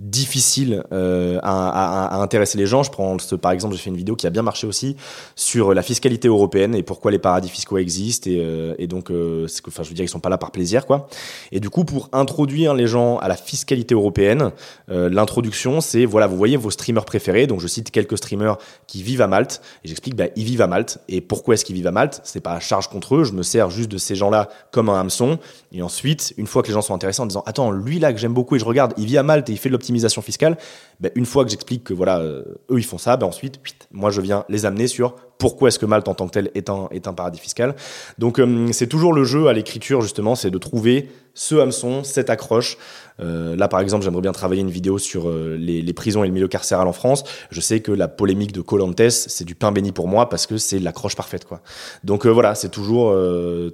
difficile 0.00 0.82
euh, 0.92 1.38
à, 1.42 2.20
intéresser 2.20 2.58
les 2.58 2.66
gens. 2.66 2.82
Je 2.82 2.90
prends 2.90 3.18
ce, 3.18 3.36
par 3.36 3.52
exemple, 3.52 3.74
j'ai 3.74 3.80
fait 3.80 3.90
une 3.90 3.96
vidéo 3.96 4.16
qui 4.16 4.26
a 4.26 4.30
bien 4.30 4.42
marché 4.42 4.66
aussi 4.66 4.96
sur 5.36 5.72
la 5.72 5.82
fiscalité 5.82 6.26
européenne 6.26 6.74
et 6.74 6.82
pourquoi 6.82 7.12
les 7.12 7.20
paradis 7.20 7.48
fiscaux 7.48 7.78
existent 7.78 8.28
et, 8.28 8.40
euh, 8.40 8.74
donc, 8.86 9.10
euh, 9.10 9.46
enfin, 9.68 9.82
je 9.82 9.88
veux 9.88 9.94
dire, 9.94 10.04
ils 10.04 10.08
sont 10.08 10.20
pas 10.20 10.28
là 10.28 10.38
par 10.38 10.50
plaisir, 10.50 10.86
quoi. 10.86 11.08
Et 11.52 11.60
du 11.60 11.70
coup, 11.70 11.84
pour 11.84 12.08
introduire 12.12 12.74
les 12.74 12.86
gens 12.86 13.18
à 13.18 13.28
la 13.28 13.36
fiscalité 13.36 13.94
européenne, 13.94 14.50
l'introduction, 14.88 15.80
c'est 15.80 16.04
voilà, 16.04 16.26
vous 16.26 16.36
voyez 16.36 16.56
vos 16.56 16.70
streamers 16.70 17.04
préférés. 17.04 17.46
Donc, 17.46 17.60
je 17.60 17.66
cite 17.66 17.90
quelques 17.90 18.18
streamers 18.18 18.58
qui 18.86 19.02
vivent 19.02 19.22
à 19.22 19.26
Malte 19.26 19.62
et 19.84 19.88
j'explique, 19.88 20.16
bah, 20.16 20.26
ils 20.36 20.44
vivent 20.44 20.62
à 20.62 20.66
Malte 20.66 20.98
et 21.08 21.20
pourquoi 21.20 21.54
est-ce 21.54 21.64
qu'ils 21.64 21.74
vivent 21.74 21.86
à 21.86 21.92
Malte? 21.92 22.20
C'est 22.24 22.40
pas 22.40 22.52
à 22.52 22.60
charge 22.60 22.88
contre 22.88 23.16
eux. 23.16 23.24
Je 23.24 23.32
me 23.32 23.42
sers 23.42 23.70
juste 23.70 23.90
de 23.90 23.98
ces 23.98 24.14
gens-là 24.14 24.48
comme 24.70 24.88
un 24.88 25.00
hameçon. 25.00 25.38
Et 25.72 25.82
ensuite, 25.82 26.34
une 26.36 26.46
fois 26.46 26.62
que 26.62 26.68
les 26.68 26.74
gens 26.74 26.82
sont 26.82 26.94
intéressés 26.94 27.22
en 27.22 27.26
disant, 27.26 27.42
attends, 27.46 27.70
lui 27.70 27.98
là 27.98 28.12
que 28.12 28.18
j'aime 28.18 28.34
beaucoup 28.34 28.56
et 28.56 28.58
je 28.58 28.64
regarde, 28.64 28.92
il 28.96 29.06
vit 29.06 29.18
à 29.18 29.22
Malte 29.22 29.48
et 29.48 29.52
il 29.52 29.58
fait 29.58 29.70
de 29.70 29.74
optimisation 29.84 30.22
fiscale, 30.22 30.56
ben, 31.00 31.12
une 31.14 31.26
fois 31.26 31.44
que 31.44 31.50
j'explique 31.50 31.84
que 31.84 31.92
voilà, 31.92 32.18
euh, 32.20 32.42
eux 32.70 32.78
ils 32.78 32.84
font 32.84 32.96
ça, 32.96 33.18
ben 33.18 33.26
ensuite, 33.26 33.60
moi 33.92 34.10
je 34.10 34.22
viens 34.22 34.44
les 34.48 34.64
amener 34.64 34.86
sur 34.86 35.14
pourquoi 35.38 35.68
est-ce 35.68 35.78
que 35.78 35.84
Malte 35.84 36.08
en 36.08 36.14
tant 36.14 36.26
que 36.26 36.32
tel 36.32 36.50
est 36.54 36.70
un, 36.70 36.88
est 36.90 37.06
un 37.06 37.12
paradis 37.12 37.38
fiscal. 37.38 37.74
Donc 38.18 38.38
euh, 38.38 38.68
c'est 38.72 38.86
toujours 38.86 39.12
le 39.12 39.24
jeu 39.24 39.48
à 39.48 39.52
l'écriture 39.52 40.00
justement, 40.00 40.36
c'est 40.36 40.50
de 40.50 40.56
trouver 40.56 41.10
ce 41.34 41.56
hameçon, 41.56 42.02
cette 42.02 42.30
accroche. 42.30 42.78
Euh, 43.20 43.54
là 43.56 43.68
par 43.68 43.80
exemple, 43.80 44.04
j'aimerais 44.04 44.22
bien 44.22 44.32
travailler 44.32 44.62
une 44.62 44.70
vidéo 44.70 44.96
sur 44.96 45.30
les, 45.30 45.82
les, 45.82 45.92
prisons 45.92 46.24
et 46.24 46.28
le 46.28 46.32
milieu 46.32 46.48
carcéral 46.48 46.88
en 46.88 46.92
France. 46.92 47.24
Je 47.50 47.60
sais 47.60 47.80
que 47.80 47.92
la 47.92 48.08
polémique 48.08 48.52
de 48.52 48.62
Colantes, 48.62 49.10
c'est 49.10 49.44
du 49.44 49.54
pain 49.54 49.70
béni 49.70 49.92
pour 49.92 50.08
moi 50.08 50.30
parce 50.30 50.46
que 50.46 50.56
c'est 50.56 50.78
l'accroche 50.78 51.16
parfaite 51.16 51.44
quoi. 51.44 51.60
Donc 52.04 52.26
voilà, 52.26 52.54
c'est 52.54 52.70
toujours 52.70 53.14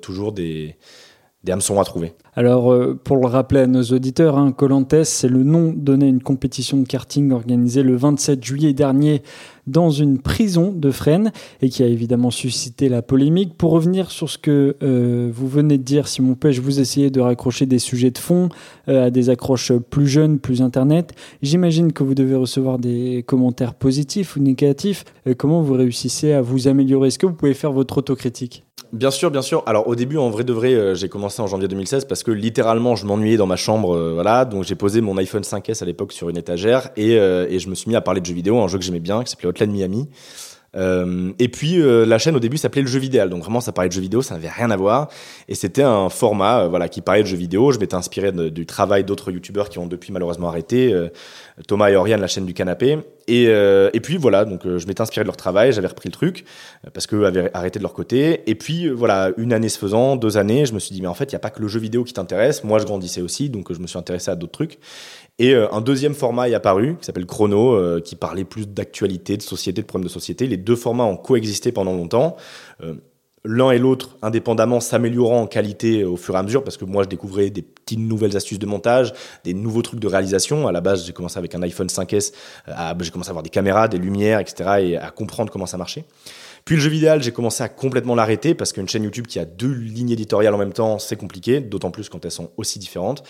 toujours 0.00 0.32
des 0.32 0.76
des 1.42 1.52
hameçons 1.52 1.80
à 1.80 1.85
trouver. 1.85 2.12
Alors, 2.35 2.70
euh, 2.70 2.99
pour 3.02 3.16
le 3.16 3.26
rappeler 3.26 3.61
à 3.61 3.66
nos 3.66 3.82
auditeurs, 3.82 4.37
hein, 4.37 4.52
Colantes, 4.52 5.04
c'est 5.04 5.28
le 5.28 5.42
nom 5.42 5.73
donné 5.75 6.06
à 6.06 6.09
une 6.09 6.23
compétition 6.23 6.76
de 6.76 6.87
karting 6.87 7.32
organisée 7.32 7.82
le 7.82 7.97
27 7.97 8.44
juillet 8.44 8.73
dernier 8.75 9.23
dans 9.66 9.90
une 9.90 10.18
prison 10.18 10.73
de 10.73 10.91
Fresnes 10.91 11.32
et 11.62 11.71
qui 11.71 11.82
a 11.82 11.86
évidemment 11.86 12.30
suscité 12.30 12.91
la 12.91 13.00
polémique. 13.00 13.56
Pour 13.56 13.71
revenir 13.73 14.10
sur 14.10 14.28
ce 14.28 14.36
que 14.36 14.76
euh, 14.82 15.30
vous 15.32 15.49
venez 15.49 15.78
de 15.78 15.82
dire, 15.82 16.08
Simon 16.08 16.34
Pêche, 16.34 16.58
vous 16.60 16.78
essayez 16.78 17.10
de 17.10 17.21
raccrocher 17.21 17.64
des 17.64 17.78
sujets 17.78 18.10
de 18.10 18.19
fond 18.19 18.50
euh, 18.88 19.06
à 19.06 19.10
des 19.10 19.30
accroches 19.30 19.73
plus 19.73 20.08
jeunes, 20.08 20.38
plus 20.38 20.60
Internet. 20.60 21.14
J'imagine 21.41 21.93
que 21.93 22.02
vous 22.02 22.14
devez 22.14 22.34
recevoir 22.34 22.78
des 22.78 23.25
commentaires 23.26 23.75
positifs 23.75 24.36
ou 24.36 24.41
négatifs. 24.41 25.04
comment 25.38 25.62
vous 25.62 25.75
réussissez 25.75 26.32
à 26.32 26.43
vous 26.43 26.69
améliorer? 26.69 27.08
Est-ce 27.08 27.19
que 27.19 27.26
vous 27.26 27.34
pouvez 27.34 27.54
faire 27.54 27.73
votre 27.73 27.99
autocritique? 27.99 28.64
Bien 28.92 29.12
sûr, 29.12 29.30
bien 29.30 29.42
sûr. 29.42 29.62
Alors 29.66 29.86
au 29.86 29.94
début, 29.94 30.16
en 30.16 30.30
vrai 30.30 30.42
de 30.42 30.52
vrai, 30.52 30.74
euh, 30.74 30.94
j'ai 30.96 31.08
commencé 31.08 31.40
en 31.40 31.46
janvier 31.46 31.68
2016 31.68 32.06
parce 32.06 32.24
que 32.24 32.32
littéralement, 32.32 32.96
je 32.96 33.06
m'ennuyais 33.06 33.36
dans 33.36 33.46
ma 33.46 33.54
chambre, 33.54 33.94
euh, 33.94 34.14
voilà. 34.14 34.44
Donc 34.44 34.64
j'ai 34.64 34.74
posé 34.74 35.00
mon 35.00 35.16
iPhone 35.16 35.42
5S 35.42 35.80
à 35.82 35.86
l'époque 35.86 36.12
sur 36.12 36.28
une 36.28 36.36
étagère 36.36 36.90
et, 36.96 37.16
euh, 37.16 37.46
et, 37.48 37.60
je 37.60 37.68
me 37.68 37.76
suis 37.76 37.88
mis 37.88 37.94
à 37.94 38.00
parler 38.00 38.20
de 38.20 38.26
jeux 38.26 38.34
vidéo, 38.34 38.58
un 38.58 38.66
jeu 38.66 38.78
que 38.78 38.84
j'aimais 38.84 38.98
bien, 38.98 39.22
qui 39.22 39.30
s'appelait 39.30 39.48
Hotline 39.48 39.70
Miami. 39.70 40.08
Euh, 40.76 41.33
et 41.39 41.49
puis 41.49 41.80
euh, 41.80 42.06
la 42.06 42.19
chaîne 42.19 42.37
au 42.37 42.41
début 42.41 42.56
s'appelait 42.56 42.83
le 42.83 42.89
jeu 42.89 43.00
vidéo, 43.00 43.26
donc 43.26 43.43
vraiment 43.43 43.61
ça 43.61 43.73
parlait 43.73 43.89
de 43.89 43.93
jeux 43.93 44.00
vidéo, 44.00 44.23
ça 44.23 44.35
n'avait 44.35 44.49
rien 44.49 44.71
à 44.71 44.76
voir. 44.76 45.09
Et 45.49 45.54
c'était 45.54 45.83
un 45.83 46.09
format, 46.09 46.63
euh, 46.63 46.69
voilà, 46.69 46.89
qui 46.89 47.00
parlait 47.00 47.23
de 47.23 47.26
jeux 47.26 47.37
vidéo. 47.37 47.73
Je 47.73 47.78
m'étais 47.78 47.97
inspiré 47.97 48.30
du 48.33 48.67
travail 48.67 49.04
d'autres 49.04 49.33
youtubeurs 49.33 49.69
qui 49.69 49.78
ont 49.78 49.87
depuis 49.87 50.13
malheureusement 50.13 50.49
arrêté, 50.49 50.95
Thomas 51.67 51.91
et 51.91 51.97
Oriane, 51.97 52.21
la 52.21 52.26
chaîne 52.26 52.47
du 52.47 52.54
canapé. 52.54 52.99
Et, 53.26 53.45
et 53.45 54.00
puis 54.00 54.17
voilà, 54.17 54.45
donc 54.45 54.63
je 54.65 54.87
m'étais 54.87 55.00
inspiré 55.00 55.25
de 55.25 55.26
leur 55.26 55.37
travail, 55.37 55.73
j'avais 55.73 55.87
repris 55.87 56.09
le 56.09 56.13
truc 56.13 56.45
parce 56.93 57.06
qu'eux 57.06 57.25
avaient 57.25 57.50
arrêté 57.54 57.78
de 57.78 57.85
leur 57.85 57.93
côté. 57.93 58.43
Et 58.49 58.54
puis 58.54 58.89
voilà, 58.89 59.30
une 59.37 59.52
année 59.52 59.69
se 59.69 59.78
faisant, 59.78 60.17
deux 60.17 60.37
années, 60.37 60.67
je 60.67 60.75
me 60.75 60.78
suis 60.78 60.95
dit 60.95 61.02
mais 61.02 61.09
en 61.09 61.15
fait 61.15 61.25
il 61.25 61.33
y 61.33 61.37
a 61.37 61.41
pas 61.41 61.50
que 61.50 61.61
le 61.61 61.69
jeu 61.69 61.80
vidéo 61.80 62.04
qui 62.04 62.13
t'intéresse. 62.13 62.65
Moi 62.65 62.78
je 62.78 62.85
grandissais 62.85 63.23
aussi, 63.23 63.50
donc 63.50 63.73
je 63.73 63.78
me 63.78 63.87
suis 63.87 63.99
intéressé 63.99 64.30
à 64.30 64.37
d'autres 64.37 64.52
trucs. 64.52 64.78
Et 65.40 65.54
euh, 65.54 65.72
un 65.72 65.80
deuxième 65.80 66.12
format 66.12 66.50
est 66.50 66.54
apparu, 66.54 66.96
qui 67.00 67.06
s'appelle 67.06 67.24
Chrono, 67.24 67.72
euh, 67.72 67.98
qui 67.98 68.14
parlait 68.14 68.44
plus 68.44 68.68
d'actualité, 68.68 69.38
de 69.38 69.42
société, 69.42 69.80
de 69.80 69.86
problèmes 69.86 70.06
de 70.06 70.12
société. 70.12 70.46
Les 70.46 70.58
deux 70.58 70.76
formats 70.76 71.04
ont 71.04 71.16
coexisté 71.16 71.72
pendant 71.72 71.94
longtemps. 71.94 72.36
Euh, 72.82 72.96
l'un 73.46 73.70
et 73.70 73.78
l'autre, 73.78 74.18
indépendamment, 74.20 74.80
s'améliorant 74.80 75.40
en 75.40 75.46
qualité 75.46 76.04
au 76.04 76.18
fur 76.18 76.34
et 76.34 76.38
à 76.38 76.42
mesure, 76.42 76.62
parce 76.62 76.76
que 76.76 76.84
moi, 76.84 77.04
je 77.04 77.08
découvrais 77.08 77.48
des 77.48 77.62
petites 77.62 78.00
nouvelles 78.00 78.36
astuces 78.36 78.58
de 78.58 78.66
montage, 78.66 79.14
des 79.42 79.54
nouveaux 79.54 79.80
trucs 79.80 79.98
de 79.98 80.06
réalisation. 80.06 80.68
À 80.68 80.72
la 80.72 80.82
base, 80.82 81.06
j'ai 81.06 81.14
commencé 81.14 81.38
avec 81.38 81.54
un 81.54 81.62
iPhone 81.62 81.86
5S, 81.86 82.34
j'ai 83.00 83.10
commencé 83.10 83.30
à 83.30 83.32
avoir 83.32 83.42
des 83.42 83.48
caméras, 83.48 83.88
des 83.88 83.96
lumières, 83.96 84.40
etc., 84.40 84.70
et 84.80 84.96
à 84.98 85.10
comprendre 85.10 85.50
comment 85.50 85.64
ça 85.64 85.78
marchait. 85.78 86.04
Puis 86.71 86.76
le 86.76 86.83
jeu 86.85 86.91
vidéo, 86.91 87.15
j'ai 87.19 87.33
commencé 87.33 87.65
à 87.65 87.69
complètement 87.69 88.15
l'arrêter 88.15 88.54
parce 88.54 88.73
qu'une 88.73 88.89
chaîne 88.89 89.02
YouTube 89.02 89.26
qui 89.26 89.41
a 89.41 89.45
deux 89.45 89.73
lignes 89.73 90.13
éditoriales 90.13 90.54
en 90.54 90.59
même 90.59 90.73
temps, 90.73 91.00
c'est 91.00 91.17
compliqué, 91.17 91.59
d'autant 91.59 91.91
plus 91.91 92.09
quand 92.09 92.25
elles 92.25 92.30
sont 92.30 92.52
aussi 92.56 92.78
différentes. 92.78 93.25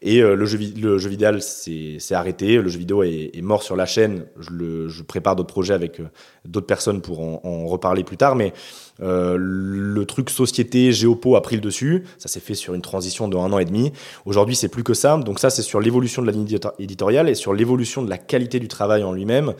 Et 0.00 0.22
euh, 0.22 0.34
le, 0.34 0.46
jeu, 0.46 0.56
le 0.56 0.96
vidéo, 0.96 1.32
c'est 1.40 2.14
arrêté. 2.14 2.56
Le 2.56 2.70
jeu 2.70 2.78
vidéo 2.78 3.02
est, 3.02 3.38
mort 3.42 3.62
sur 3.62 3.76
la 3.76 3.84
chaîne. 3.84 4.24
Je, 4.38 5.02
prépare 5.02 5.36
d'autres 5.36 5.52
projets 5.52 5.74
avec 5.74 6.00
euh, 6.00 6.04
d'autres 6.46 6.66
personnes 6.66 7.02
pour 7.02 7.20
en, 7.20 7.42
en, 7.44 7.66
reparler 7.66 8.02
plus 8.02 8.16
tard. 8.16 8.34
Mais 8.34 8.54
euh, 9.02 9.36
le 9.38 10.06
truc 10.06 10.30
société, 10.30 10.90
géopo 10.90 11.36
a 11.36 11.42
pris 11.42 11.56
le 11.56 11.60
dessus. 11.60 12.04
Ça 12.16 12.28
s'est 12.28 12.40
fait 12.40 12.54
sur 12.54 12.72
une 12.72 12.80
transition 12.80 13.28
de 13.28 13.36
un 13.36 13.52
an 13.52 13.58
et 13.58 13.66
demi. 13.66 13.92
Aujourd'hui, 14.24 14.56
c'est 14.56 14.70
plus 14.70 14.84
que 14.84 14.94
ça. 14.94 15.18
Donc 15.18 15.38
ça, 15.38 15.50
c'est 15.50 15.60
sur 15.60 15.80
l'évolution 15.80 16.22
de 16.22 16.28
la 16.28 16.32
ligne 16.32 16.48
éditoriale 16.78 17.28
et 17.28 17.34
sur 17.34 17.52
l'évolution 17.52 18.00
de 18.00 18.08
la 18.08 18.16
qualité 18.16 18.58
du 18.58 18.68
travail 18.68 19.04
en 19.04 19.12
lui-même 19.12 19.52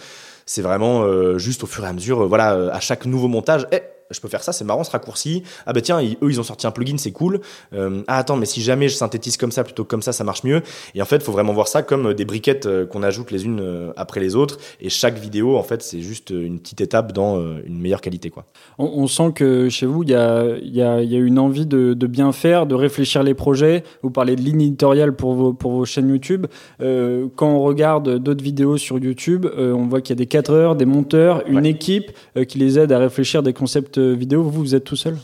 c'est 0.47 0.63
vraiment 0.63 1.03
euh, 1.03 1.39
juste 1.39 1.65
au 1.65 1.67
fur 1.67 1.85
et 1.85 1.89
à 1.89 1.93
mesure, 1.93 2.23
euh, 2.23 2.27
voilà, 2.27 2.55
euh, 2.55 2.71
à 2.73 2.81
chaque 2.81 3.05
nouveau 3.05 3.29
montage, 3.29 3.67
eh, 3.73 3.83
je 4.11 4.21
peux 4.21 4.29
faire 4.29 4.43
ça, 4.43 4.53
c'est 4.53 4.65
marrant 4.65 4.85
ce 4.85 4.91
raccourci. 4.91 5.43
Ah 5.67 5.73
bah 5.73 5.81
tiens, 5.81 6.01
eux 6.03 6.31
ils 6.31 6.41
ont 6.41 6.45
sorti 6.45 6.67
un 6.67 6.71
plugin, 6.71 6.97
c'est 6.99 7.13
cool. 7.13 7.41
Euh, 7.73 8.03
ah 8.07 8.19
attends, 8.19 8.37
mais 8.37 8.47
si 8.47 8.63
jamais 8.63 8.89
je 8.89 8.95
synthétise 8.95 9.37
comme 9.37 9.53
ça 9.53 9.65
plutôt 9.65 9.85
que 9.85 9.89
comme 9.89 10.03
ça, 10.03 10.13
ça 10.13 10.25
marche 10.25 10.45
mieux. 10.45 10.63
Et 10.95 11.03
en 11.03 11.05
fait, 11.05 11.17
il 11.17 11.23
faut 11.23 11.33
vraiment 11.33 11.53
voir 11.53 11.69
ça 11.69 11.83
comme 11.83 12.15
des 12.15 12.25
briquettes 12.25 12.69
qu'on 12.87 13.03
ajoute 13.03 13.31
les 13.31 13.45
unes 13.45 13.93
après 13.97 14.21
les 14.21 14.37
autres. 14.37 14.59
Et 14.81 14.89
chaque 14.89 15.19
vidéo, 15.19 15.57
en 15.57 15.63
fait, 15.63 15.83
c'est 15.83 16.01
juste 16.01 16.31
une 16.31 16.61
petite 16.61 16.81
étape 16.81 17.13
dans 17.13 17.41
une 17.65 17.81
meilleure 17.81 18.01
qualité, 18.01 18.31
quoi. 18.31 18.45
On, 18.79 18.85
on 18.85 19.07
sent 19.07 19.33
que 19.35 19.69
chez 19.69 19.87
vous, 19.87 20.03
il 20.03 20.11
y 20.11 20.15
a, 20.15 20.57
y, 20.63 20.83
a, 20.83 21.03
y 21.03 21.17
a, 21.17 21.19
une 21.19 21.39
envie 21.39 21.67
de, 21.67 21.95
de, 21.95 22.07
bien 22.07 22.33
faire, 22.33 22.67
de 22.67 22.75
réfléchir 22.75 23.23
les 23.23 23.35
projets. 23.35 23.85
Vous 24.03 24.11
parlez 24.11 24.37
de 24.37 24.43
ligne 24.43 24.63
éditoriale 24.63 25.15
pour 25.15 25.35
vos, 25.35 25.53
pour 25.53 25.73
vos 25.73 25.85
chaînes 25.85 26.09
YouTube. 26.09 26.47
Euh, 26.81 27.27
quand 27.37 27.49
on 27.49 27.63
regarde 27.63 28.19
d'autres 28.19 28.45
vidéos 28.45 28.77
sur 28.77 28.99
YouTube, 28.99 29.47
euh, 29.47 29.73
on 29.73 29.87
voit 29.87 30.01
qu'il 30.01 30.15
y 30.15 30.19
a 30.19 30.21
des 30.21 30.27
cadreurs, 30.27 30.77
des 30.77 30.85
monteurs, 30.85 31.43
une 31.47 31.61
ouais. 31.61 31.71
équipe 31.71 32.13
qui 32.49 32.59
les 32.59 32.79
aide 32.79 32.93
à 32.93 32.99
réfléchir 32.99 33.43
des 33.43 33.53
concepts 33.53 33.96
vidéo, 33.99 34.43
vous, 34.43 34.51
vous 34.51 34.75
êtes 34.75 34.85
tout 34.85 34.97
seul? 34.97 35.17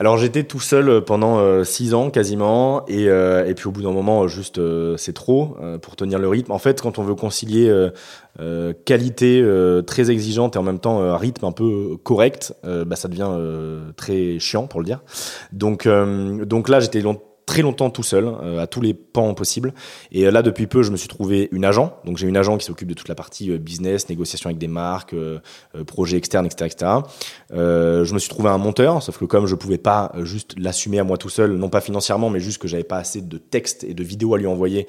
Alors 0.00 0.16
j'étais 0.16 0.44
tout 0.44 0.60
seul 0.60 1.04
pendant 1.04 1.62
six 1.62 1.92
ans 1.92 2.08
quasiment 2.08 2.86
et, 2.86 3.10
euh, 3.10 3.46
et 3.46 3.52
puis 3.52 3.66
au 3.66 3.70
bout 3.70 3.82
d'un 3.82 3.92
moment 3.92 4.28
juste 4.28 4.56
euh, 4.56 4.96
c'est 4.96 5.12
trop 5.12 5.58
euh, 5.60 5.76
pour 5.76 5.94
tenir 5.94 6.18
le 6.18 6.26
rythme. 6.26 6.52
En 6.52 6.58
fait 6.58 6.80
quand 6.80 6.98
on 6.98 7.02
veut 7.02 7.14
concilier 7.14 7.70
qualité 8.86 9.46
très 9.86 10.10
exigeante 10.10 10.56
et 10.56 10.58
en 10.58 10.62
même 10.62 10.78
temps 10.78 11.14
rythme 11.18 11.44
un 11.44 11.52
peu 11.52 11.98
correct, 12.02 12.54
bah, 12.64 12.96
ça 12.96 13.08
devient 13.08 13.30
très 13.96 14.38
chiant 14.38 14.66
pour 14.66 14.80
le 14.80 14.86
dire. 14.86 15.02
Donc 15.52 15.86
donc 15.86 16.70
là 16.70 16.80
j'étais 16.80 17.02
longtemps 17.02 17.29
très 17.50 17.62
longtemps 17.62 17.90
tout 17.90 18.04
seul, 18.04 18.26
euh, 18.26 18.60
à 18.60 18.68
tous 18.68 18.80
les 18.80 18.94
pans 18.94 19.34
possibles. 19.34 19.74
Et 20.12 20.24
euh, 20.24 20.30
là, 20.30 20.42
depuis 20.42 20.68
peu, 20.68 20.84
je 20.84 20.92
me 20.92 20.96
suis 20.96 21.08
trouvé 21.08 21.48
une 21.50 21.64
agent. 21.64 21.92
Donc 22.04 22.16
j'ai 22.16 22.28
une 22.28 22.36
agent 22.36 22.56
qui 22.58 22.64
s'occupe 22.64 22.86
de 22.86 22.94
toute 22.94 23.08
la 23.08 23.16
partie 23.16 23.50
euh, 23.50 23.58
business, 23.58 24.08
négociation 24.08 24.50
avec 24.50 24.58
des 24.58 24.68
marques, 24.68 25.16
projets 25.86 26.16
externes, 26.16 26.46
etc., 26.46 26.70
etc. 26.70 26.92
je 27.50 28.14
me 28.14 28.18
suis 28.18 28.28
trouvé 28.28 28.50
un 28.50 28.58
monteur, 28.58 29.02
sauf 29.02 29.18
que 29.18 29.24
comme 29.24 29.46
je 29.46 29.56
pouvais 29.56 29.78
pas 29.78 30.12
juste 30.22 30.54
l'assumer 30.58 31.00
à 31.00 31.04
moi 31.04 31.16
tout 31.16 31.28
seul, 31.28 31.56
non 31.56 31.68
pas 31.68 31.80
financièrement, 31.80 32.30
mais 32.30 32.38
juste 32.38 32.58
que 32.58 32.68
j'avais 32.68 32.84
pas 32.84 32.98
assez 32.98 33.20
de 33.20 33.38
textes 33.38 33.82
et 33.82 33.94
de 33.94 34.04
vidéos 34.04 34.34
à 34.34 34.38
lui 34.38 34.46
envoyer, 34.46 34.86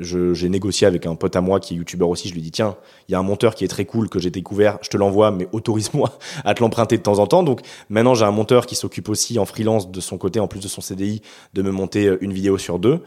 j'ai 0.00 0.48
négocié 0.48 0.86
avec 0.86 1.06
un 1.06 1.14
pote 1.16 1.34
à 1.34 1.40
moi 1.40 1.58
qui 1.58 1.74
est 1.74 1.76
youtubeur 1.78 2.08
aussi. 2.08 2.28
Je 2.28 2.34
lui 2.34 2.40
ai 2.40 2.44
dit 2.44 2.50
tiens, 2.50 2.76
il 3.08 3.12
y 3.12 3.14
a 3.14 3.18
un 3.18 3.24
monteur 3.24 3.54
qui 3.54 3.64
est 3.64 3.68
très 3.68 3.84
cool 3.84 4.08
que 4.08 4.18
j'ai 4.18 4.30
découvert, 4.30 4.78
je 4.82 4.88
te 4.88 4.96
l'envoie, 4.96 5.30
mais 5.30 5.48
autorise-moi 5.52 6.18
à 6.44 6.54
te 6.54 6.62
l'emprunter 6.62 6.96
de 6.96 7.02
temps 7.02 7.18
en 7.18 7.26
temps. 7.26 7.42
Donc 7.42 7.60
maintenant, 7.88 8.14
j'ai 8.14 8.24
un 8.24 8.30
monteur 8.30 8.66
qui 8.66 8.76
s'occupe 8.76 9.08
aussi 9.08 9.38
en 9.38 9.46
freelance 9.46 9.90
de 9.90 10.00
son 10.00 10.18
côté, 10.18 10.40
en 10.40 10.48
plus 10.48 10.60
de 10.60 10.68
son 10.68 10.80
CDI, 10.80 11.22
de 11.54 11.62
me 11.62 11.70
monter 11.70 12.16
une 12.20 12.32
vidéo 12.32 12.58
sur 12.58 12.78
deux. 12.78 13.00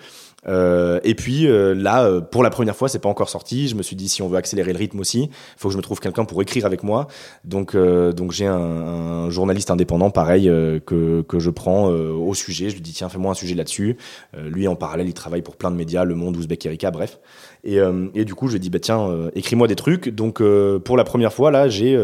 Euh, 0.47 0.99
et 1.03 1.15
puis 1.15 1.47
euh, 1.47 1.73
là, 1.73 2.03
euh, 2.03 2.21
pour 2.21 2.43
la 2.43 2.49
première 2.49 2.75
fois, 2.75 2.89
c'est 2.89 2.99
pas 2.99 3.09
encore 3.09 3.29
sorti. 3.29 3.67
Je 3.67 3.75
me 3.75 3.83
suis 3.83 3.95
dit 3.95 4.09
si 4.09 4.21
on 4.21 4.27
veut 4.27 4.37
accélérer 4.37 4.73
le 4.73 4.79
rythme 4.79 4.99
aussi, 4.99 5.29
faut 5.57 5.69
que 5.69 5.73
je 5.73 5.77
me 5.77 5.83
trouve 5.83 5.99
quelqu'un 5.99 6.25
pour 6.25 6.41
écrire 6.41 6.65
avec 6.65 6.83
moi. 6.83 7.07
Donc 7.45 7.75
donc 7.75 8.31
j'ai 8.31 8.45
un, 8.45 8.57
un, 8.57 9.29
journaliste 9.29 9.71
indépendant, 9.71 10.09
pareil 10.09 10.45
que 10.85 11.21
que 11.21 11.39
je 11.39 11.49
prends 11.49 11.87
au 11.87 12.33
sujet. 12.33 12.69
Je 12.69 12.75
lui 12.75 12.81
dis 12.81 12.93
tiens 12.93 13.09
fais-moi 13.09 13.31
un 13.31 13.35
sujet 13.35 13.55
là-dessus. 13.55 13.97
lui 14.37 14.67
en 14.67 14.75
parallèle, 14.75 15.07
il 15.07 15.13
travaille 15.13 15.41
pour 15.41 15.55
plein 15.55 15.71
de 15.71 15.75
médias, 15.75 16.03
Le 16.03 16.15
Monde, 16.15 16.37
Ouzbek 16.37 16.65
Erika, 16.65 16.91
bref. 16.91 17.19
Et, 17.63 17.77
et 18.13 18.25
du 18.25 18.35
coup, 18.35 18.47
je 18.47 18.53
lui 18.53 18.59
dis 18.59 18.69
bah 18.69 18.79
tiens 18.79 19.29
écris-moi 19.35 19.67
des 19.67 19.75
trucs. 19.75 20.09
Donc 20.09 20.41
pour 20.83 20.97
la 20.97 21.03
première 21.03 21.33
fois 21.33 21.51
là, 21.51 21.69
j'ai 21.69 21.97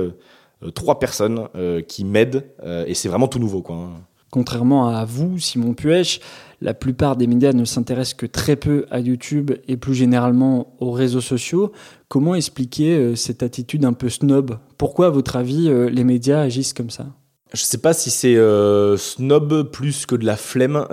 trois 0.73 0.99
personnes 0.99 1.47
qui 1.87 2.05
m'aident 2.05 2.45
et 2.87 2.93
c'est 2.93 3.09
vraiment 3.09 3.27
tout 3.27 3.39
nouveau 3.39 3.61
quoi. 3.61 3.75
Hein. 3.75 4.01
Contrairement 4.31 4.87
à 4.87 5.05
vous, 5.05 5.39
Simon 5.39 5.73
Puech, 5.73 6.21
la 6.61 6.73
plupart 6.73 7.15
des 7.15 7.25
médias 7.25 7.53
ne 7.53 7.65
s'intéressent 7.65 8.15
que 8.15 8.25
très 8.25 8.55
peu 8.55 8.85
à 8.91 8.99
YouTube 8.99 9.51
et 9.67 9.77
plus 9.77 9.95
généralement 9.95 10.75
aux 10.79 10.91
réseaux 10.91 11.21
sociaux. 11.21 11.71
Comment 12.09 12.35
expliquer 12.35 12.97
euh, 12.97 13.15
cette 13.15 13.43
attitude 13.43 13.85
un 13.85 13.93
peu 13.93 14.09
snob? 14.09 14.57
Pourquoi, 14.77 15.07
à 15.07 15.09
votre 15.09 15.35
avis, 15.35 15.69
euh, 15.69 15.89
les 15.89 16.03
médias 16.03 16.41
agissent 16.41 16.73
comme 16.73 16.89
ça? 16.89 17.07
Je 17.53 17.63
sais 17.63 17.79
pas 17.79 17.93
si 17.93 18.11
c'est 18.11 18.35
euh, 18.35 18.97
snob 18.97 19.71
plus 19.71 20.05
que 20.05 20.15
de 20.15 20.25
la 20.25 20.35
flemme, 20.35 20.85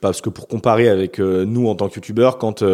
parce 0.00 0.22
que 0.22 0.30
pour 0.30 0.48
comparer 0.48 0.88
avec 0.88 1.18
nous 1.18 1.68
en 1.68 1.74
tant 1.74 1.90
que 1.90 1.96
youtubeurs, 1.96 2.38
quand 2.38 2.64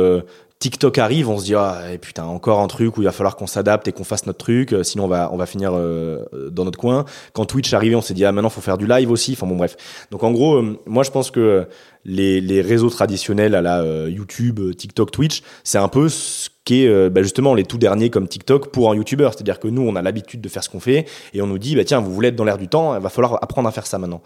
TikTok 0.58 0.98
arrive, 0.98 1.28
on 1.28 1.38
se 1.38 1.44
dit 1.44 1.54
ah 1.54 1.82
putain 2.00 2.24
encore 2.24 2.58
un 2.58 2.66
truc 2.66 2.96
où 2.96 3.02
il 3.02 3.04
va 3.04 3.12
falloir 3.12 3.36
qu'on 3.36 3.46
s'adapte 3.46 3.86
et 3.86 3.92
qu'on 3.92 4.02
fasse 4.02 4.26
notre 4.26 4.38
truc, 4.38 4.72
euh, 4.72 4.82
sinon 4.82 5.04
on 5.04 5.08
va 5.08 5.30
on 5.32 5.36
va 5.36 5.46
finir 5.46 5.70
euh, 5.72 6.24
dans 6.50 6.64
notre 6.64 6.78
coin. 6.78 7.04
Quand 7.32 7.46
Twitch 7.46 7.72
arrivait, 7.74 7.94
on 7.94 8.00
s'est 8.00 8.14
dit 8.14 8.24
ah 8.24 8.32
maintenant 8.32 8.50
faut 8.50 8.60
faire 8.60 8.76
du 8.76 8.86
live 8.88 9.10
aussi. 9.10 9.32
Enfin 9.34 9.46
bon 9.46 9.56
bref. 9.56 9.76
Donc 10.10 10.24
en 10.24 10.32
gros, 10.32 10.56
euh, 10.56 10.80
moi 10.86 11.04
je 11.04 11.12
pense 11.12 11.30
que 11.30 11.68
les, 12.04 12.60
réseaux 12.60 12.90
traditionnels 12.90 13.54
à 13.54 13.62
la 13.62 14.08
YouTube, 14.08 14.60
TikTok, 14.76 15.10
Twitch, 15.10 15.42
c'est 15.64 15.78
un 15.78 15.88
peu 15.88 16.08
ce 16.08 16.48
qui 16.68 16.84
est 16.84 17.08
bah, 17.08 17.22
justement 17.22 17.54
les 17.54 17.64
tout 17.64 17.78
derniers 17.78 18.10
comme 18.10 18.28
TikTok 18.28 18.70
pour 18.72 18.90
un 18.90 18.94
YouTuber. 18.94 19.30
C'est-à-dire 19.32 19.58
que 19.58 19.68
nous, 19.68 19.80
on 19.80 19.96
a 19.96 20.02
l'habitude 20.02 20.42
de 20.42 20.48
faire 20.50 20.62
ce 20.62 20.68
qu'on 20.68 20.80
fait 20.80 21.06
et 21.32 21.40
on 21.40 21.46
nous 21.46 21.58
dit, 21.58 21.74
bah, 21.74 21.84
tiens, 21.84 22.00
vous 22.00 22.12
voulez 22.12 22.28
être 22.28 22.36
dans 22.36 22.44
l'air 22.44 22.58
du 22.58 22.68
temps, 22.68 22.94
il 22.94 23.00
va 23.00 23.08
falloir 23.08 23.42
apprendre 23.42 23.68
à 23.68 23.72
faire 23.72 23.86
ça 23.86 23.98
maintenant. 23.98 24.20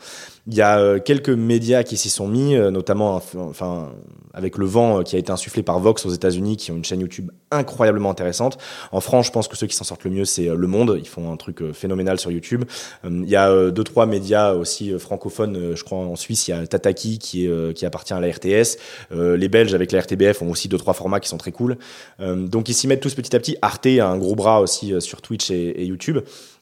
Il 0.49 0.55
y 0.55 0.61
a 0.61 0.99
quelques 0.99 1.31
médias 1.31 1.85
qui 1.85 1.97
s'y 1.97 2.11
sont 2.11 2.27
mis, 2.27 2.57
notamment 2.57 3.23
enfin, 3.37 3.91
avec 4.35 4.59
le 4.59 4.67
vent 4.67 5.05
qui 5.05 5.15
a 5.15 5.21
été 5.21 5.31
insufflé 5.31 5.63
par 5.63 5.79
Vox 5.79 6.05
aux 6.05 6.11
États-Unis, 6.11 6.57
qui 6.57 6.73
ont 6.73 6.77
une 6.77 6.85
chaîne 6.85 7.01
YouTube 7.01 7.31
incroyablement 7.53 8.11
intéressante. 8.11 8.59
En 8.91 9.01
France, 9.01 9.27
je 9.27 9.31
pense 9.31 9.47
que 9.47 9.57
ceux 9.57 9.69
qui 9.69 9.77
s'en 9.77 9.85
sortent 9.85 10.03
le 10.03 10.11
mieux, 10.11 10.25
c'est 10.25 10.47
Le 10.47 10.67
Monde. 10.67 10.99
Ils 10.99 11.07
font 11.07 11.33
un 11.33 11.37
truc 11.37 11.63
phénoménal 11.73 12.19
sur 12.19 12.33
YouTube. 12.33 12.65
Il 13.05 13.29
y 13.29 13.37
a 13.37 13.71
deux, 13.71 13.85
trois 13.85 14.07
médias 14.07 14.55
aussi 14.55 14.99
francophones. 14.99 15.77
Je 15.77 15.85
crois 15.85 15.99
en 15.99 16.17
Suisse, 16.17 16.49
il 16.49 16.51
y 16.51 16.55
a 16.55 16.67
Tataki 16.67 17.21
qui, 17.21 17.47
est, 17.47 17.51
qui 17.73 17.87
appartient 17.87 18.15
à 18.15 18.21
la 18.21 18.29
RTS. 18.29 18.79
les 19.11 19.49
Belges 19.49 19.75
avec 19.75 19.93
la 19.93 20.01
RTBF 20.01 20.43
ont 20.43 20.51
aussi 20.51 20.69
deux, 20.69 20.79
trois 20.79 20.95
formats 20.95 21.21
qui 21.21 21.29
sont 21.29 21.39
très 21.39 21.53
cool. 21.53 21.77
Euh, 22.21 22.37
donc 22.47 22.69
ils 22.69 22.75
s'y 22.75 22.87
mettent 22.87 23.01
tous 23.01 23.15
petit 23.15 23.35
à 23.35 23.39
petit. 23.39 23.57
Arte 23.63 23.87
a 23.87 24.09
un 24.09 24.19
gros 24.19 24.35
bras 24.35 24.61
aussi 24.61 24.93
euh, 24.93 25.01
sur 25.01 25.23
Twitch 25.23 25.51
et 25.51 25.85
YouTube. 25.85 26.19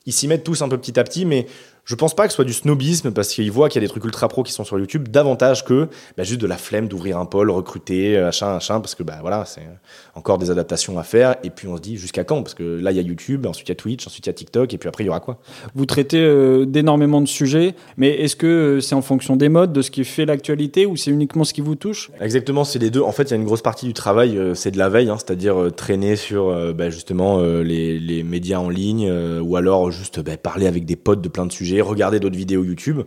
Ils 0.06 0.12
s'y 0.12 0.28
mettent 0.28 0.44
tous 0.44 0.62
un 0.62 0.68
peu 0.68 0.78
petit 0.78 0.98
à 0.98 1.04
petit, 1.04 1.24
mais 1.24 1.46
je 1.84 1.94
pense 1.94 2.14
pas 2.14 2.24
que 2.26 2.32
ce 2.32 2.36
soit 2.36 2.44
du 2.44 2.52
snobisme 2.52 3.10
parce 3.10 3.28
qu'ils 3.28 3.50
voient 3.50 3.68
qu'il 3.68 3.80
y 3.80 3.84
a 3.84 3.86
des 3.86 3.90
trucs 3.90 4.04
ultra 4.04 4.28
pro 4.28 4.42
qui 4.42 4.52
sont 4.52 4.64
sur 4.64 4.78
YouTube 4.78 5.08
davantage 5.08 5.64
que 5.64 5.88
bah, 6.16 6.22
juste 6.22 6.40
de 6.40 6.46
la 6.46 6.56
flemme 6.56 6.88
d'ouvrir 6.88 7.18
un 7.18 7.26
pôle, 7.26 7.50
recruter, 7.50 8.16
euh, 8.16 8.26
machin, 8.26 8.54
machin, 8.54 8.80
parce 8.80 8.94
que 8.94 9.02
bah 9.02 9.18
voilà, 9.20 9.44
c'est 9.44 9.66
encore 10.14 10.38
des 10.38 10.50
adaptations 10.50 10.98
à 10.98 11.02
faire. 11.02 11.36
Et 11.42 11.50
puis 11.50 11.68
on 11.68 11.76
se 11.76 11.82
dit 11.82 11.96
jusqu'à 11.96 12.24
quand? 12.24 12.42
Parce 12.42 12.54
que 12.54 12.78
là 12.80 12.92
il 12.92 12.96
y 12.96 13.00
a 13.00 13.02
YouTube, 13.02 13.46
ensuite 13.46 13.68
il 13.68 13.70
y 13.70 13.72
a 13.72 13.76
Twitch, 13.76 14.06
ensuite 14.06 14.26
il 14.26 14.28
y 14.28 14.30
a 14.30 14.34
TikTok, 14.34 14.72
et 14.72 14.78
puis 14.78 14.88
après 14.88 15.04
il 15.04 15.06
y 15.06 15.10
aura 15.10 15.20
quoi? 15.20 15.38
Vous 15.74 15.86
traitez 15.86 16.20
euh, 16.20 16.64
d'énormément 16.64 17.20
de 17.20 17.28
sujets, 17.28 17.74
mais 17.96 18.10
est-ce 18.10 18.36
que 18.36 18.46
euh, 18.46 18.80
c'est 18.80 18.94
en 18.94 19.02
fonction 19.02 19.36
des 19.36 19.48
modes, 19.48 19.72
de 19.72 19.82
ce 19.82 19.90
qui 19.90 20.04
fait 20.04 20.26
l'actualité, 20.26 20.86
ou 20.86 20.96
c'est 20.96 21.10
uniquement 21.10 21.44
ce 21.44 21.54
qui 21.54 21.60
vous 21.60 21.74
touche? 21.74 22.10
Exactement, 22.20 22.64
c'est 22.64 22.78
les 22.78 22.90
deux. 22.90 23.02
En 23.02 23.12
fait, 23.12 23.24
il 23.24 23.30
y 23.30 23.34
a 23.34 23.36
une 23.36 23.44
grosse 23.44 23.62
partie 23.62 23.86
du 23.86 23.94
travail, 23.94 24.38
c'est 24.54 24.70
de 24.70 24.78
la 24.78 24.88
veille, 24.88 25.08
hein, 25.08 25.16
c'est-à-dire 25.18 25.70
traîner 25.76 26.16
sur 26.16 26.74
bah, 26.74 26.90
justement 26.90 27.40
les, 27.40 27.98
les, 27.98 28.22
médias 28.22 28.58
en 28.58 28.68
ligne, 28.68 29.10
ou 29.40 29.56
alors 29.56 29.90
juste 29.90 30.20
bah, 30.20 30.36
parler 30.36 30.66
avec 30.66 30.84
des 30.84 30.96
potes 30.96 31.20
de 31.20 31.28
plein 31.28 31.46
de 31.46 31.52
sujets 31.52 31.79
regarder 31.82 32.20
d'autres 32.20 32.36
vidéos 32.36 32.64
YouTube. 32.64 33.00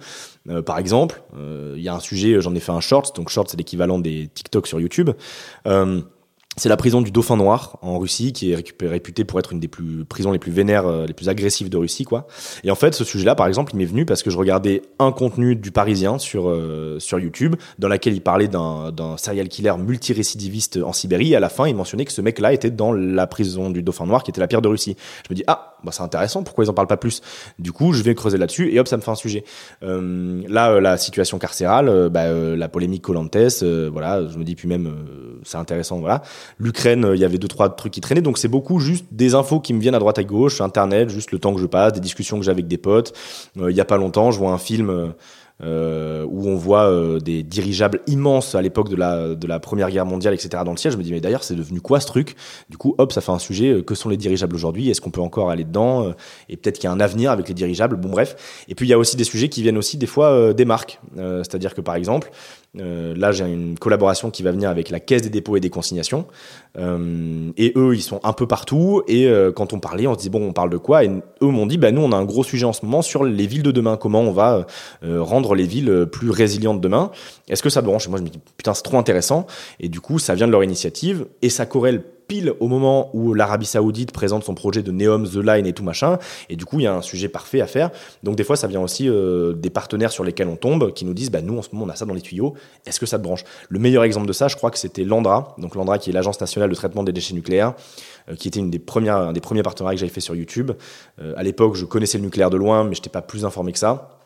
Euh, 0.50 0.62
par 0.62 0.78
exemple, 0.78 1.22
euh, 1.38 1.74
il 1.78 1.84
y 1.84 1.90
a 1.90 1.94
un 1.94 2.00
sujet, 2.00 2.42
j'en 2.42 2.54
ai 2.56 2.60
fait 2.60 2.72
un 2.72 2.80
short, 2.80 3.16
donc 3.16 3.30
short 3.30 3.50
c'est 3.50 3.58
l'équivalent 3.58 4.00
des 4.00 4.30
TikTok 4.34 4.68
sur 4.68 4.80
YouTube. 4.80 5.12
Euh, 6.54 6.60
c'est 6.64 6.70
la 6.70 6.78
prison 6.78 7.02
du 7.02 7.12
Dauphin 7.12 7.38
Noir 7.38 7.78
en 7.82 8.00
Russie, 8.00 8.34
qui 8.34 8.52
est 8.52 8.56
réputée 8.82 9.24
pour 9.24 9.40
être 9.40 9.54
une 9.54 9.60
des 9.60 9.68
plus 9.68 10.06
prisons 10.06 10.32
les 10.32 10.40
plus 10.40 10.52
vénères, 10.52 10.86
euh, 10.88 11.06
les 11.06 11.14
plus 11.14 11.30
agressives 11.30 11.70
de 11.70 11.78
Russie, 11.78 12.06
quoi. 12.06 12.28
Et 12.64 12.72
en 12.72 12.76
fait, 12.76 12.94
ce 12.94 13.04
sujet-là, 13.04 13.36
par 13.36 13.48
exemple, 13.48 13.74
il 13.74 13.78
m'est 13.78 13.86
venu 13.86 14.06
parce 14.06 14.24
que 14.24 14.30
je 14.30 14.38
regardais 14.38 14.82
un 15.00 15.12
contenu 15.12 15.56
du 15.56 15.72
Parisien 15.72 16.20
sur 16.20 16.50
euh, 16.50 16.98
sur 17.00 17.20
YouTube, 17.20 17.56
dans 17.80 17.88
lequel 17.88 18.14
il 18.14 18.22
parlait 18.22 18.48
d'un 18.48 19.18
serial 19.18 19.48
killer 19.48 19.74
multirécidiviste 19.78 20.80
en 20.84 20.94
Sibérie. 20.94 21.34
Et 21.34 21.36
à 21.36 21.40
la 21.40 21.50
fin, 21.50 21.68
il 21.68 21.76
mentionnait 21.76 22.06
que 22.06 22.12
ce 22.12 22.22
mec-là 22.22 22.54
était 22.54 22.72
dans 22.72 22.94
la 22.94 23.28
prison 23.28 23.70
du 23.70 23.84
Dauphin 23.84 24.06
Noir, 24.06 24.24
qui 24.24 24.32
était 24.32 24.42
la 24.42 24.48
pire 24.48 24.62
de 24.62 24.68
Russie. 24.68 24.96
Je 25.28 25.34
me 25.34 25.36
dis 25.36 25.44
ah, 25.48 25.78
bah 25.84 25.92
c'est 25.92 26.04
intéressant. 26.04 26.44
Pourquoi 26.44 26.66
ils 26.66 26.70
en 26.70 26.74
parlent 26.74 26.88
pas 26.88 26.98
plus? 26.98 27.22
Du 27.60 27.72
coup, 27.72 27.94
je 27.94 28.04
vais 28.04 28.16
creuser 28.16 28.38
là-dessus 28.38 28.74
et 28.74 28.80
hop, 28.80 28.88
ça 28.88 28.98
me 28.98 29.02
fait 29.02 29.12
un 29.12 29.16
sujet. 29.16 29.44
Euh, 29.84 30.42
là, 30.48 30.80
la 30.80 30.98
situation 30.98 31.40
carcérale, 31.40 32.10
bah, 32.10 32.32
la 32.32 32.70
polémique 32.70 33.02
Colantes, 33.02 33.64
voilà, 33.92 34.28
je 34.28 34.38
me 34.38 34.44
dis 34.44 34.56
puis 34.56 34.68
même 34.68 34.94
c'est 35.44 35.58
intéressant, 35.58 36.00
voilà. 36.00 36.22
L'Ukraine, 36.58 37.06
euh, 37.06 37.16
il 37.16 37.22
y 37.22 37.26
avait 37.26 37.38
deux 37.38 37.48
trois 37.48 37.70
trucs 37.70 37.94
qui 37.94 38.02
traînaient, 38.02 38.22
donc 38.22 38.38
c'est 38.38 38.48
beaucoup 38.48 38.80
juste 38.80 39.06
des 39.12 39.36
infos 39.36 39.60
qui 39.60 39.74
me 39.74 39.80
viennent 39.80 39.96
à 39.96 40.00
droite 40.00 40.20
à 40.20 40.24
gauche, 40.24 40.62
internet, 40.62 41.10
juste 41.10 41.32
le 41.32 41.40
temps 41.40 41.54
que 41.54 41.62
je 41.62 41.66
passe, 41.66 41.94
des 41.94 42.00
discussions 42.00 42.40
que 42.40 42.46
j'ai 42.46 42.52
avec 42.52 42.68
des 42.68 42.78
potes. 42.78 43.14
Euh, 43.60 43.72
il 43.72 43.78
y 43.78 43.82
a 43.82 43.86
pas 43.86 43.98
longtemps, 43.98 44.32
je 44.32 44.40
vois 44.40 44.52
un 44.52 44.58
film. 44.58 45.14
Euh, 45.64 46.26
où 46.26 46.50
on 46.50 46.56
voit 46.56 46.92
des 47.24 47.44
dirigeables 47.44 48.02
immenses 48.08 48.56
à 48.56 48.62
l'époque 48.62 48.90
de 48.90 48.96
la, 48.96 49.36
de 49.36 49.48
la 49.48 49.60
Première 49.60 49.90
Guerre 49.92 50.06
mondiale, 50.06 50.34
etc. 50.34 50.64
dans 50.66 50.72
le 50.72 50.78
ciel. 50.78 50.92
Je 50.92 50.98
me 50.98 51.04
dis, 51.04 51.14
mais 51.14 51.22
d'ailleurs, 51.22 51.44
c'est 51.44 51.56
devenu 51.56 51.80
quoi 51.80 52.00
ce 52.02 52.08
truc? 52.08 52.36
Du 52.70 52.78
coup, 52.78 52.96
hop, 52.98 53.14
ça 53.14 53.22
fait 53.22 53.32
un 53.32 53.40
sujet. 53.40 53.84
que 53.84 53.96
sont 53.96 54.10
les 54.10 54.18
dirigeables 54.18 54.56
aujourd'hui? 54.56 54.90
Est-ce 54.90 55.00
qu'on 55.00 55.12
peut 55.12 55.22
encore 55.22 55.52
aller 55.52 55.64
dedans? 55.64 56.12
Et 56.50 56.58
peut-être 56.58 56.80
qu'il 56.80 56.86
y 56.86 56.92
a 56.92 56.92
un 56.92 57.00
avenir 57.00 57.32
avec 57.32 57.48
les 57.48 57.54
dirigeables? 57.54 57.96
Bon, 57.96 58.10
bref. 58.10 58.66
Et 58.68 58.76
puis, 58.76 58.88
il 58.88 58.90
y 58.90 58.94
a 58.94 58.98
aussi 58.98 59.16
des 59.16 59.24
sujets 59.24 59.48
qui 59.48 59.62
viennent 59.62 59.78
aussi 59.78 59.96
des 59.96 60.08
fois 60.08 60.54
des 60.54 60.66
marques. 60.66 61.00
C'est-à-dire 61.16 61.76
que, 61.76 61.82
par 61.82 61.96
exemple, 61.96 62.32
euh, 62.80 63.14
là, 63.16 63.32
j'ai 63.32 63.46
une 63.46 63.78
collaboration 63.78 64.32
qui 64.32 64.42
va 64.42 64.52
venir 64.52 64.70
avec 64.70 64.90
la 64.90 65.00
Caisse 65.00 65.22
des 65.22 65.30
dépôts 65.30 65.56
et 65.58 65.60
des 65.60 65.70
consignations. 65.70 66.26
Euh, 66.78 67.52
et 67.56 67.72
eux, 67.76 67.94
ils 67.94 68.02
sont 68.02 68.20
un 68.24 68.34
peu 68.34 68.48
partout. 68.48 69.04
Et 69.08 69.28
euh, 69.28 69.52
quand 69.52 69.74
on 69.74 69.80
parlait, 69.80 70.08
on 70.08 70.16
se 70.16 70.20
dit 70.20 70.30
bon, 70.30 70.48
on 70.48 70.54
parle 70.54 70.72
de 70.72 70.78
quoi? 70.78 71.04
Et 71.04 71.08
eux 71.08 71.48
m'ont 71.48 71.68
dit, 71.68 71.78
bah 71.78 71.92
nous, 71.92 72.02
on 72.02 72.12
a 72.12 72.16
un 72.16 72.26
gros 72.26 72.44
sujet 72.44 72.66
en 72.66 72.74
ce 72.74 72.86
moment 72.86 73.02
sur 73.02 73.24
les 73.24 73.46
villes 73.46 73.64
de 73.64 73.72
demain. 73.72 73.96
Comment 73.98 74.22
on 74.22 74.32
va 74.32 74.66
euh, 75.04 75.22
rendre 75.22 75.54
les 75.54 75.66
villes 75.66 76.08
plus 76.12 76.32
résilientes 76.32 76.82
demain? 76.82 77.12
Est-ce 77.48 77.62
que 77.62 77.70
ça 77.70 77.82
branche? 77.82 78.08
Moi, 78.08 78.18
je 78.18 78.24
me 78.24 78.30
dis 78.30 78.40
putain, 78.58 78.74
c'est 78.74 78.84
trop 78.84 78.98
intéressant. 78.98 79.46
Et 79.80 79.88
du 79.88 80.00
coup, 80.00 80.18
ça 80.18 80.34
vient 80.34 80.48
de 80.48 80.52
leur 80.52 80.64
initiative 80.64 81.28
et 81.42 81.50
ça 81.50 81.66
corrèle 81.66 82.04
au 82.60 82.68
moment 82.68 83.10
où 83.14 83.34
l'Arabie 83.34 83.66
Saoudite 83.66 84.12
présente 84.12 84.44
son 84.44 84.56
projet 84.56 84.82
de 84.82 84.92
Neom, 84.92 85.28
The 85.28 85.36
Line 85.36 85.66
et 85.66 85.74
tout 85.74 85.84
machin. 85.84 86.18
Et 86.50 86.56
du 86.56 86.66
coup, 86.66 86.80
il 86.80 86.84
y 86.84 86.88
a 86.88 86.96
un 86.96 87.02
sujet 87.02 87.28
parfait 87.28 87.62
à 87.62 87.68
faire. 87.68 87.92
Donc 88.24 88.36
des 88.36 88.44
fois, 88.44 88.56
ça 88.56 88.68
vient 88.68 88.82
aussi 88.82 89.08
euh, 89.08 89.54
des 89.54 89.70
partenaires 89.70 90.12
sur 90.12 90.24
lesquels 90.24 90.48
on 90.48 90.56
tombe 90.56 90.94
qui 90.94 91.06
nous 91.06 91.14
disent, 91.14 91.32
bah 91.32 91.42
nous 91.42 91.58
en 91.58 91.62
ce 91.62 91.70
moment 91.74 91.86
on 91.86 91.90
a 91.90 91.96
ça 91.96 92.06
dans 92.06 92.14
les 92.14 92.22
tuyaux. 92.22 92.54
Est-ce 92.86 93.00
que 93.00 93.06
ça 93.06 93.18
te 93.18 93.24
branche? 93.24 93.44
Le 93.70 93.80
meilleur 93.80 94.04
exemple 94.04 94.28
de 94.28 94.34
ça, 94.34 94.48
je 94.48 94.56
crois 94.56 94.72
que 94.72 94.78
c'était 94.78 95.04
Landra. 95.04 95.56
Donc 95.58 95.76
Landra 95.76 95.98
qui 95.98 96.10
est 96.10 96.14
l'agence 96.14 96.40
nationale 96.40 96.70
de 96.70 96.76
traitement 96.76 97.04
des 97.04 97.12
déchets 97.12 97.34
nucléaires, 97.34 97.74
euh, 98.30 98.36
qui 98.36 98.48
était 98.48 98.60
une 98.60 98.72
des 98.72 98.80
premières, 98.80 99.18
un 99.18 99.34
des 99.34 99.42
premiers 99.42 99.64
partenariats 99.64 99.96
que 99.96 100.00
j'avais 100.00 100.12
fait 100.12 100.22
sur 100.22 100.36
YouTube. 100.36 100.72
Euh, 101.22 101.34
à 101.38 101.44
l'époque, 101.44 101.76
je 101.76 101.86
connaissais 101.86 102.18
le 102.18 102.24
nucléaire 102.24 102.50
de 102.50 102.58
loin, 102.58 102.84
mais 102.84 102.96
je 102.96 103.00
n'étais 103.00 103.10
pas 103.10 103.22
plus 103.22 103.46
informé 103.46 103.72
que 103.72 103.80
ça 103.80 104.23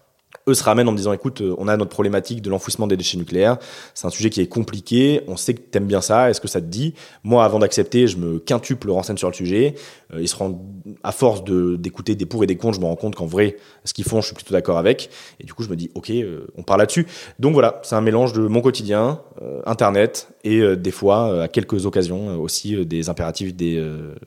eux 0.48 0.54
se 0.54 0.64
ramènent 0.64 0.88
en 0.88 0.92
me 0.92 0.98
disant 0.98 1.14
écoute, 1.14 1.42
euh, 1.42 1.56
on 1.58 1.68
a 1.68 1.76
notre 1.78 1.92
problématique 1.92 2.42
de 2.42 2.50
l'enfouissement 2.50 2.88
des 2.88 2.98
déchets 2.98 3.18
nucléaires. 3.18 3.58
C'est 3.94 4.08
un 4.08 4.10
sujet 4.10 4.30
qui 4.30 4.42
est 4.42 4.48
compliqué. 4.48 5.22
On 5.28 5.36
sait 5.36 5.54
que 5.54 5.60
t'aimes 5.60 5.86
bien 5.86 6.02
ça. 6.02 6.30
Est-ce 6.30 6.42
que 6.42 6.48
ça 6.48 6.62
te 6.62 6.66
dit? 6.66 6.94
Moi, 7.24 7.44
avant 7.44 7.60
d'accepter, 7.60 8.08
je 8.08 8.18
me 8.18 8.40
quintuple 8.40 8.90
renseigne 8.90 9.18
sur 9.18 9.30
le 9.30 9.34
sujet. 9.34 9.76
Euh, 10.14 10.22
ils 10.22 10.28
se 10.28 10.36
rendent, 10.36 10.58
à 11.04 11.12
force 11.12 11.44
d'écouter 11.44 12.16
des 12.16 12.26
pour 12.26 12.44
et 12.44 12.48
des 12.48 12.56
contre, 12.56 12.76
je 12.76 12.82
me 12.82 12.86
rends 12.86 12.96
compte 12.96 13.16
qu'en 13.16 13.26
vrai, 13.26 13.58
ce 13.84 13.94
qu'ils 13.94 14.06
font, 14.06 14.22
je 14.22 14.28
suis 14.28 14.36
plutôt 14.36 14.54
d'accord 14.54 14.78
avec. 14.78 15.10
Et 15.40 15.44
du 15.44 15.54
coup, 15.54 15.64
je 15.64 15.70
me 15.70 15.76
dis 15.76 15.92
ok, 15.96 16.10
euh, 16.12 16.48
on 16.58 16.64
parle 16.64 16.80
là-dessus. 16.80 17.06
Donc 17.40 17.54
voilà, 17.54 17.82
c'est 17.84 17.96
un 17.96 18.02
mélange 18.02 18.34
de 18.34 18.42
mon 18.42 18.62
quotidien, 18.62 19.20
Internet 19.66 20.30
et 20.44 20.76
des 20.76 20.92
fois, 20.92 21.44
à 21.44 21.48
quelques 21.48 21.86
occasions 21.86 22.40
aussi, 22.40 22.86
des 22.86 23.10
impératifs 23.10 23.56
des 23.56 23.84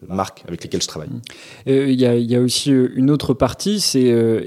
marques 0.07 0.45
avec 0.47 0.63
lesquelles 0.63 0.83
je 0.83 0.87
travaille. 0.87 1.09
Il 1.67 1.99
y, 2.01 2.07
a, 2.07 2.15
y 2.15 2.37
a 2.37 2.41
aussi 2.41 2.71
une 2.71 3.11
autre 3.11 3.35
partie, 3.35 3.81
c'est 3.81 4.01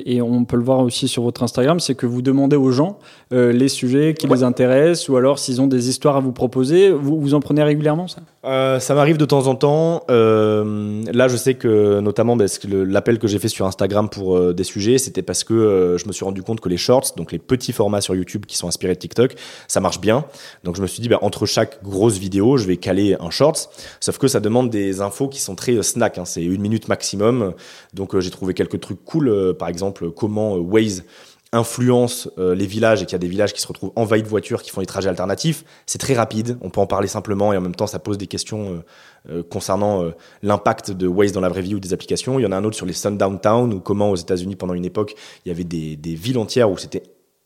et 0.05 0.21
on 0.21 0.45
peut 0.45 0.57
le 0.57 0.63
voir 0.63 0.79
aussi 0.79 1.07
sur 1.07 1.23
votre 1.23 1.43
Instagram 1.43 1.62
c'est 1.79 1.95
que 1.95 2.05
vous 2.05 2.21
demandez 2.21 2.55
aux 2.55 2.71
gens 2.71 2.99
euh, 3.31 3.51
les 3.51 3.67
sujets 3.67 4.13
qui 4.13 4.27
les 4.27 4.43
intéressent 4.43 5.09
ou 5.09 5.17
alors 5.17 5.39
s'ils 5.39 5.61
ont 5.61 5.67
des 5.67 5.89
histoires 5.89 6.17
à 6.17 6.19
vous 6.19 6.31
proposer. 6.31 6.91
Vous, 6.91 7.19
vous 7.19 7.33
en 7.33 7.39
prenez 7.39 7.63
régulièrement 7.63 8.07
ça? 8.07 8.21
Euh, 8.45 8.79
Ça 8.79 8.93
m'arrive 8.93 9.17
de 9.17 9.25
temps 9.25 9.47
en 9.47 9.55
temps. 9.55 10.03
Euh, 10.09 11.01
là, 11.11 11.27
je 11.27 11.37
sais 11.37 11.55
que 11.55 11.99
notamment 11.99 12.37
parce 12.37 12.59
que 12.59 12.67
l'appel 12.67 13.19
que 13.19 13.27
j'ai 13.27 13.39
fait 13.39 13.47
sur 13.47 13.65
Instagram 13.65 14.09
pour 14.09 14.53
des 14.53 14.63
sujets, 14.63 14.97
c'était 14.97 15.21
parce 15.21 15.43
que 15.43 15.95
je 15.97 16.07
me 16.07 16.13
suis 16.13 16.25
rendu 16.25 16.43
compte 16.43 16.59
que 16.59 16.69
les 16.69 16.77
shorts, 16.77 17.13
donc 17.17 17.31
les 17.31 17.39
petits 17.39 17.73
formats 17.73 18.01
sur 18.01 18.15
YouTube 18.15 18.45
qui 18.45 18.57
sont 18.57 18.67
inspirés 18.67 18.93
de 18.93 18.99
TikTok, 18.99 19.35
ça 19.67 19.79
marche 19.79 19.99
bien. 19.99 20.25
Donc 20.63 20.75
je 20.75 20.81
me 20.81 20.87
suis 20.87 21.01
dit, 21.01 21.09
bah, 21.09 21.19
entre 21.21 21.45
chaque 21.45 21.81
grosse 21.83 22.17
vidéo, 22.17 22.57
je 22.57 22.67
vais 22.67 22.77
caler 22.77 23.15
un 23.19 23.29
shorts. 23.29 23.69
Sauf 23.99 24.17
que 24.17 24.27
ça 24.27 24.39
demande 24.39 24.69
des 24.69 25.01
infos 25.01 25.27
qui 25.27 25.41
sont 25.41 25.55
très 25.55 25.81
snack. 25.81 26.17
Hein. 26.17 26.25
c'est 26.25 26.43
une 26.43 26.61
minute 26.61 26.87
maximum. 26.87 27.53
Donc 27.93 28.19
j'ai 28.19 28.29
trouvé 28.31 28.53
quelques 28.53 28.79
trucs 28.79 29.03
cool. 29.05 29.55
par 29.57 29.69
exemple, 29.69 30.11
comment 30.11 30.55
Waze 30.55 31.03
influence 31.53 32.29
euh, 32.37 32.55
les 32.55 32.65
villages 32.65 33.01
et 33.01 33.05
qu'il 33.05 33.13
y 33.13 33.15
a 33.15 33.19
des 33.19 33.27
villages 33.27 33.53
qui 33.53 33.61
se 33.61 33.67
retrouvent 33.67 33.93
envahis 33.95 34.23
de 34.23 34.27
voitures 34.27 34.61
qui 34.61 34.71
font 34.71 34.81
des 34.81 34.87
trajets 34.87 35.07
alternatifs, 35.07 35.63
c'est 35.85 35.99
très 35.99 36.15
rapide. 36.15 36.57
On 36.61 36.69
peut 36.69 36.81
en 36.81 36.87
parler 36.87 37.07
simplement 37.07 37.53
et 37.53 37.57
en 37.57 37.61
même 37.61 37.75
temps, 37.75 37.87
ça 37.87 37.99
pose 37.99 38.17
des 38.17 38.27
questions 38.27 38.83
euh, 39.29 39.29
euh, 39.29 39.43
concernant 39.43 40.03
l'impact 40.41 40.91
de 40.91 41.07
Waze 41.07 41.31
dans 41.31 41.41
la 41.41 41.49
vraie 41.49 41.61
vie 41.61 41.75
ou 41.75 41.79
des 41.79 41.93
applications. 41.93 42.39
Il 42.39 42.43
y 42.43 42.45
en 42.45 42.51
a 42.51 42.57
un 42.57 42.63
autre 42.63 42.75
sur 42.75 42.85
les 42.85 42.93
Sundown 42.93 43.39
Town 43.39 43.73
ou 43.73 43.79
comment 43.79 44.09
aux 44.09 44.15
États-Unis 44.15 44.55
pendant 44.55 44.73
une 44.73 44.85
époque, 44.85 45.15
il 45.45 45.49
y 45.49 45.51
avait 45.51 45.63
des, 45.63 45.95
des 45.95 46.15
villes 46.15 46.37
entières 46.37 46.69
où 46.69 46.77
c'était 46.77 47.03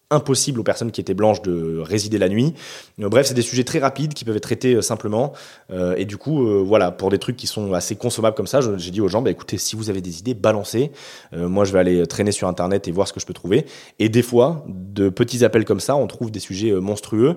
impossible 0.09 0.59
aux 0.59 0.63
personnes 0.63 0.91
qui 0.91 1.01
étaient 1.01 1.13
blanches 1.13 1.41
de 1.41 1.79
résider 1.79 2.17
la 2.17 2.29
nuit. 2.29 2.53
Euh, 3.01 3.09
bref, 3.09 3.27
c'est 3.27 3.33
des 3.33 3.41
sujets 3.41 3.63
très 3.63 3.79
rapides 3.79 4.13
qui 4.13 4.23
peuvent 4.23 4.37
être 4.37 4.43
traités 4.43 4.75
euh, 4.75 4.81
simplement. 4.81 5.33
Euh, 5.71 5.95
et 5.97 6.05
du 6.05 6.17
coup, 6.17 6.47
voilà, 6.65 6.91
pour 6.91 7.09
des 7.09 7.19
trucs 7.19 7.35
qui 7.35 7.47
sont 7.47 7.73
assez 7.73 7.95
consommables 7.95 8.35
comme 8.35 8.47
ça, 8.47 8.59
j'ai 8.77 8.91
dit 8.91 9.01
aux 9.01 9.07
gens, 9.07 9.21
bah, 9.21 9.31
écoutez, 9.31 9.57
si 9.57 9.75
vous 9.75 9.89
avez 9.89 10.01
des 10.01 10.19
idées, 10.19 10.33
balancez. 10.33 10.91
moi, 11.33 11.65
je 11.65 11.73
vais 11.73 11.79
aller 11.79 12.07
traîner 12.07 12.31
sur 12.31 12.47
Internet 12.47 12.87
et 12.87 12.91
voir 12.91 13.07
ce 13.07 13.13
que 13.13 13.19
je 13.19 13.25
peux 13.25 13.33
trouver. 13.33 13.65
Et 13.99 14.09
des 14.09 14.21
fois, 14.21 14.63
de 14.67 15.09
petits 15.09 15.43
appels 15.43 15.65
comme 15.65 15.79
ça, 15.79 15.95
on 15.95 16.07
trouve 16.07 16.31
des 16.31 16.39
sujets 16.39 16.71
monstrueux. 16.71 17.35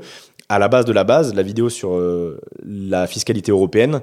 À 0.49 0.59
la 0.59 0.69
base 0.69 0.85
de 0.85 0.93
la 0.93 1.05
base, 1.05 1.35
la 1.35 1.43
vidéo 1.43 1.69
sur 1.69 1.99
la 2.65 3.07
fiscalité 3.07 3.53
européenne, 3.53 4.01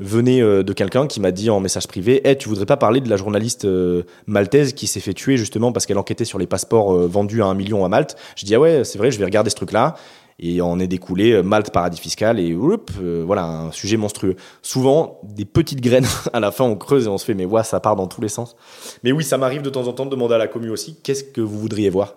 venait 0.00 0.40
euh, 0.40 0.62
de 0.62 0.72
quelqu'un 0.72 1.06
qui 1.06 1.20
m'a 1.20 1.32
dit 1.32 1.50
en 1.50 1.60
message 1.60 1.88
privé 1.88 2.20
Eh, 2.24 2.36
tu 2.36 2.48
voudrais 2.48 2.66
pas 2.66 2.76
parler 2.76 3.00
de 3.00 3.10
la 3.10 3.16
journaliste 3.16 3.64
euh, 3.64 4.04
maltaise 4.26 4.72
qui 4.72 4.86
s'est 4.86 5.00
fait 5.00 5.14
tuer 5.14 5.36
justement 5.36 5.72
parce 5.72 5.86
qu'elle 5.86 5.98
enquêtait 5.98 6.24
sur 6.24 6.38
les 6.38 6.46
passeports 6.46 6.94
euh, 6.94 7.06
vendus 7.06 7.42
à 7.42 7.46
un 7.46 7.54
million 7.54 7.84
à 7.84 7.88
Malte? 7.88 8.16
Je 8.36 8.44
dis 8.44 8.54
Ah 8.54 8.60
ouais, 8.60 8.84
c'est 8.84 8.98
vrai, 8.98 9.10
je 9.10 9.18
vais 9.18 9.24
regarder 9.24 9.50
ce 9.50 9.56
truc-là. 9.56 9.96
Et 10.40 10.60
en 10.60 10.78
est 10.78 10.86
découlé 10.86 11.42
Malte 11.42 11.72
paradis 11.72 11.98
fiscal 11.98 12.38
et 12.38 12.54
voilà 12.54 13.44
un 13.44 13.72
sujet 13.72 13.96
monstrueux. 13.96 14.36
Souvent 14.62 15.20
des 15.24 15.44
petites 15.44 15.80
graines 15.80 16.06
à 16.32 16.38
la 16.38 16.52
fin 16.52 16.62
on 16.62 16.76
creuse 16.76 17.06
et 17.06 17.08
on 17.08 17.18
se 17.18 17.24
fait 17.24 17.34
mais 17.34 17.44
ouais 17.44 17.64
ça 17.64 17.80
part 17.80 17.96
dans 17.96 18.06
tous 18.06 18.20
les 18.20 18.28
sens. 18.28 18.54
Mais 19.02 19.10
oui 19.10 19.24
ça 19.24 19.36
m'arrive 19.36 19.62
de 19.62 19.70
temps 19.70 19.88
en 19.88 19.92
temps 19.92 20.06
de 20.06 20.10
demander 20.10 20.36
à 20.36 20.38
la 20.38 20.46
commu 20.46 20.70
aussi 20.70 20.94
qu'est-ce 21.02 21.24
que 21.24 21.40
vous 21.40 21.58
voudriez 21.58 21.90
voir? 21.90 22.14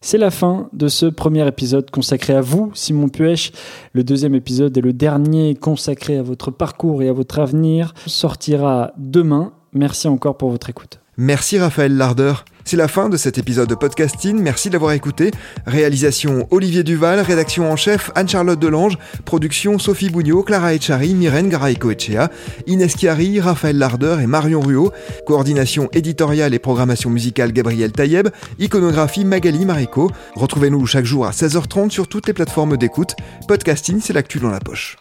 C'est 0.00 0.18
la 0.18 0.30
fin 0.30 0.68
de 0.72 0.88
ce 0.88 1.06
premier 1.06 1.46
épisode 1.48 1.90
consacré 1.90 2.34
à 2.34 2.40
vous, 2.40 2.70
Simon 2.74 3.08
Puech. 3.08 3.52
Le 3.92 4.04
deuxième 4.04 4.34
épisode 4.34 4.76
et 4.76 4.80
le 4.80 4.92
dernier 4.92 5.54
consacré 5.54 6.16
à 6.18 6.22
votre 6.22 6.50
parcours 6.50 7.02
et 7.02 7.08
à 7.08 7.12
votre 7.12 7.38
avenir 7.38 7.94
sortira 8.06 8.92
demain. 8.98 9.52
Merci 9.72 10.06
encore 10.06 10.36
pour 10.36 10.50
votre 10.50 10.70
écoute. 10.70 11.00
Merci 11.16 11.58
Raphaël 11.58 11.96
Larder. 11.96 12.34
C'est 12.66 12.76
la 12.76 12.88
fin 12.88 13.08
de 13.08 13.16
cet 13.16 13.38
épisode 13.38 13.68
de 13.68 13.76
podcasting. 13.76 14.42
Merci 14.42 14.70
d'avoir 14.70 14.90
écouté. 14.90 15.30
Réalisation 15.66 16.48
Olivier 16.50 16.82
Duval, 16.82 17.20
rédaction 17.20 17.70
en 17.70 17.76
chef 17.76 18.10
Anne-Charlotte 18.16 18.58
Delange, 18.58 18.98
production 19.24 19.78
Sophie 19.78 20.10
Bougnot, 20.10 20.42
Clara 20.42 20.74
Echari, 20.74 21.14
Myrène 21.14 21.48
Garaïco-Echea, 21.48 22.28
Inès 22.66 22.96
Chiari, 22.96 23.38
Raphaël 23.40 23.78
Larder 23.78 24.16
et 24.20 24.26
Marion 24.26 24.60
Ruot, 24.60 24.90
coordination 25.26 25.88
éditoriale 25.92 26.54
et 26.54 26.58
programmation 26.58 27.08
musicale 27.08 27.52
Gabriel 27.52 27.92
Taïeb, 27.92 28.28
iconographie 28.58 29.24
Magali 29.24 29.64
Marico. 29.64 30.10
Retrouvez-nous 30.34 30.86
chaque 30.86 31.06
jour 31.06 31.24
à 31.24 31.30
16h30 31.30 31.90
sur 31.90 32.08
toutes 32.08 32.26
les 32.26 32.32
plateformes 32.32 32.76
d'écoute. 32.76 33.14
Podcasting, 33.46 34.00
c'est 34.02 34.12
l'actu 34.12 34.40
dans 34.40 34.50
la 34.50 34.58
poche. 34.58 34.96